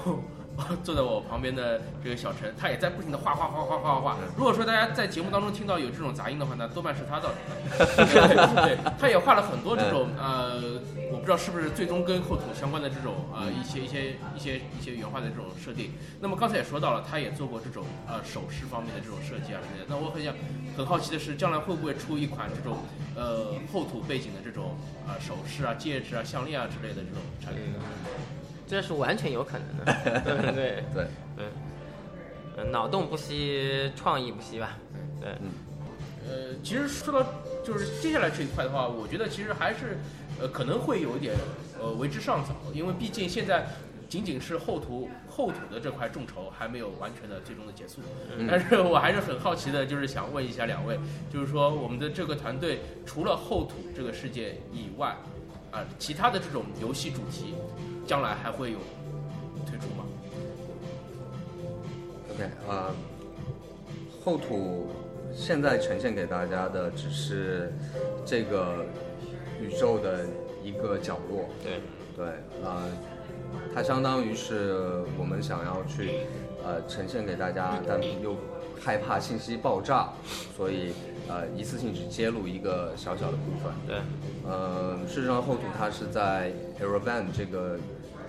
[0.83, 4.17] 坐在我旁边的这个小陈，他也在不停的画画画画画画画。
[4.37, 7.37] 如果说大家在节目当中听到有这种杂音的话，那多半是他造成
[7.77, 8.47] 的。
[8.63, 10.79] 对，他也画了很多这种呃，
[11.11, 15.91] 我不知道是不是最终跟后土相关的这种呃一些一些一些一些原画的这种设定。
[16.21, 19.85] 那么刚才也说到了，他也做过这种呃首饰方面的这种设计啊之类的。
[19.89, 20.33] 那我很想
[20.77, 22.77] 很好奇的是，将来会不会出一款这种
[23.15, 27.61] 呃后土背景的这种呃首饰啊、戒指啊、项链啊之类的这种产品？
[28.67, 30.51] 这是完全有可能的，对对。
[30.51, 30.83] 对。
[30.93, 31.07] 对，
[31.37, 31.45] 对，
[32.57, 34.77] 嗯，脑洞不息，创意不息吧，
[35.19, 35.29] 对，
[36.27, 37.29] 呃，其实说到
[37.63, 39.97] 就是接下来这一块的话，我觉得其实还是
[40.39, 41.35] 呃可能会有一点
[41.79, 43.67] 呃为之尚早，因为毕竟现在
[44.07, 47.95] 仅仅是后土后土的这块众筹还没有完全的最终的结束。
[48.37, 48.47] 嗯。
[48.49, 50.97] 但是我还是很好奇的，就是想问一下两位，
[51.31, 55.15] 就是说我们的这个团队除了后土这个世界以外，
[55.71, 57.53] 啊、其他的这种游戏主题，
[58.05, 58.77] 将来还会有
[59.65, 60.05] 推出吗
[62.33, 62.91] ？OK，呃，
[64.23, 64.87] 厚土
[65.33, 67.73] 现在呈现给大家的只是
[68.25, 68.85] 这个
[69.59, 70.25] 宇宙的
[70.63, 71.79] 一个角落，对，
[72.15, 72.25] 对，
[72.63, 72.83] 呃，
[73.73, 76.21] 它相当于是我们想要去
[76.63, 78.35] 呃呈现给大家，但又
[78.79, 80.09] 害怕信息爆炸，
[80.55, 80.93] 所以
[81.27, 83.73] 呃一次性只揭露一个小小的部分。
[83.87, 83.97] 对，
[84.47, 87.77] 呃，事实上厚土它是在 Eravan 这个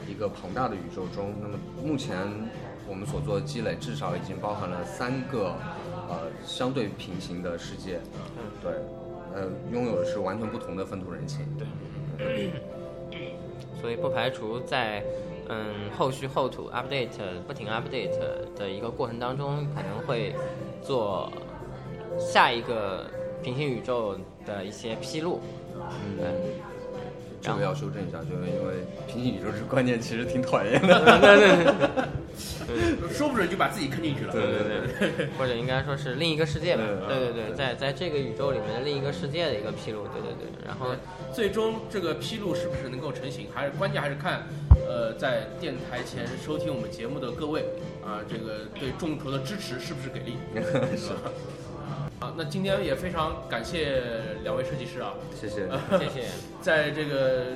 [0.08, 2.16] 一个庞大的宇宙中，那么目前
[2.88, 5.54] 我们所做的积累至少已经包含了三个
[6.08, 8.00] 呃相对平行的世界，
[8.62, 8.72] 对，
[9.34, 11.44] 呃，拥有的是完全不同的风土人情。
[12.16, 12.50] 对
[13.80, 15.04] 所以不排除在
[15.48, 18.18] 嗯后续后土 update 不停 update
[18.56, 20.34] 的一个过程当中，可能会
[20.82, 21.30] 做
[22.18, 23.06] 下一个
[23.42, 25.40] 平行宇宙的一些披露。
[26.18, 26.24] 嗯，
[27.40, 32.08] 这个要修正一下，就是因为平行宇宙这个观念其实挺讨厌的。
[33.12, 34.32] 说不准就把自己坑进去了。
[34.32, 36.82] 对对对对，或者应该说是另一个世界吧。
[36.84, 40.02] 嗯对对对，在在这个宇宙里面的另一个世界的一个披露。
[40.08, 40.88] 对对对，然后
[41.32, 44.42] 最终这个披露是不是能够成型，还是关键还是看，
[44.88, 47.64] 呃，在电台前收听我们节目的各位
[48.04, 50.36] 啊，这个对众筹的支持是不是给力？
[50.98, 51.30] 是吧？
[52.18, 54.02] 啊，那今天也非常感谢
[54.42, 55.68] 两位设计师啊，谢谢。
[55.98, 56.24] 谢谢。
[56.62, 57.48] 在这个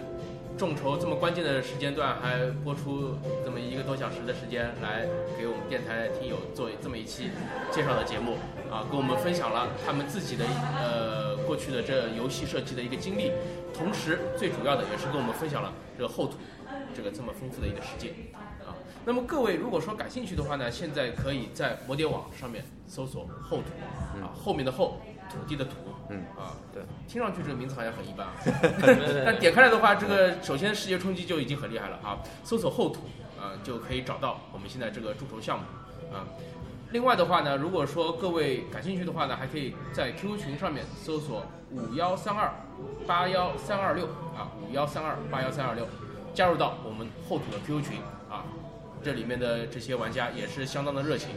[0.59, 5.07] 众筹这么关键的时间段，还播出这么一个多小时的时间来
[5.39, 7.31] 给我们电台听友做这么一期
[7.71, 8.37] 介绍的节目
[8.71, 10.45] 啊，跟我们分享了他们自己的
[10.79, 13.33] 呃过去的这游戏设计的一个经历，
[13.73, 16.35] 同时最主要的也是跟我们分享了这个后土
[16.95, 18.50] 这个这么丰富的一个世界啊。
[19.05, 23.65] 那么各位如果说感兴趣的话呢，现在可以在摩点网上面搜索后土
[24.23, 25.77] 啊，后面的后土地的土，
[26.09, 28.33] 嗯啊，对，听上去这个名字好像很一般啊。
[28.45, 32.19] 对 但点开来的话，这个首先视觉冲击就已经很厉害了啊！
[32.45, 33.03] 搜索后土
[33.41, 35.65] 啊，就可以找到我们现在这个众筹项目
[36.15, 36.27] 啊。
[36.91, 42.53] 另外的话呢，如果说各位感兴趣的话呢，还可以在 QQ 群上面搜索五幺三二
[43.07, 45.87] 八幺三二六啊，五幺三二八幺三二六，
[46.35, 47.99] 加入到我们后土的 QQ 群
[48.29, 48.45] 啊。
[49.03, 51.31] 这里面的这些玩家也是相当的热情，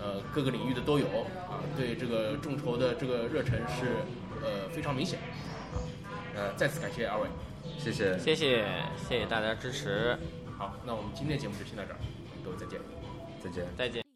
[0.00, 3.96] 呃，各个领域的都有啊，对这个众筹的这个热忱是
[4.42, 5.18] 呃非常明显
[5.72, 5.82] 啊。
[6.36, 7.26] 呃，再次感谢二位。
[7.78, 8.18] 谢谢。
[8.18, 8.64] 谢谢
[9.08, 10.16] 谢谢大家支持，
[10.56, 11.98] 好，那我们今天的节目就先到这儿，
[12.44, 12.80] 各位再见。
[13.42, 13.66] 再见。
[13.76, 14.07] 再见。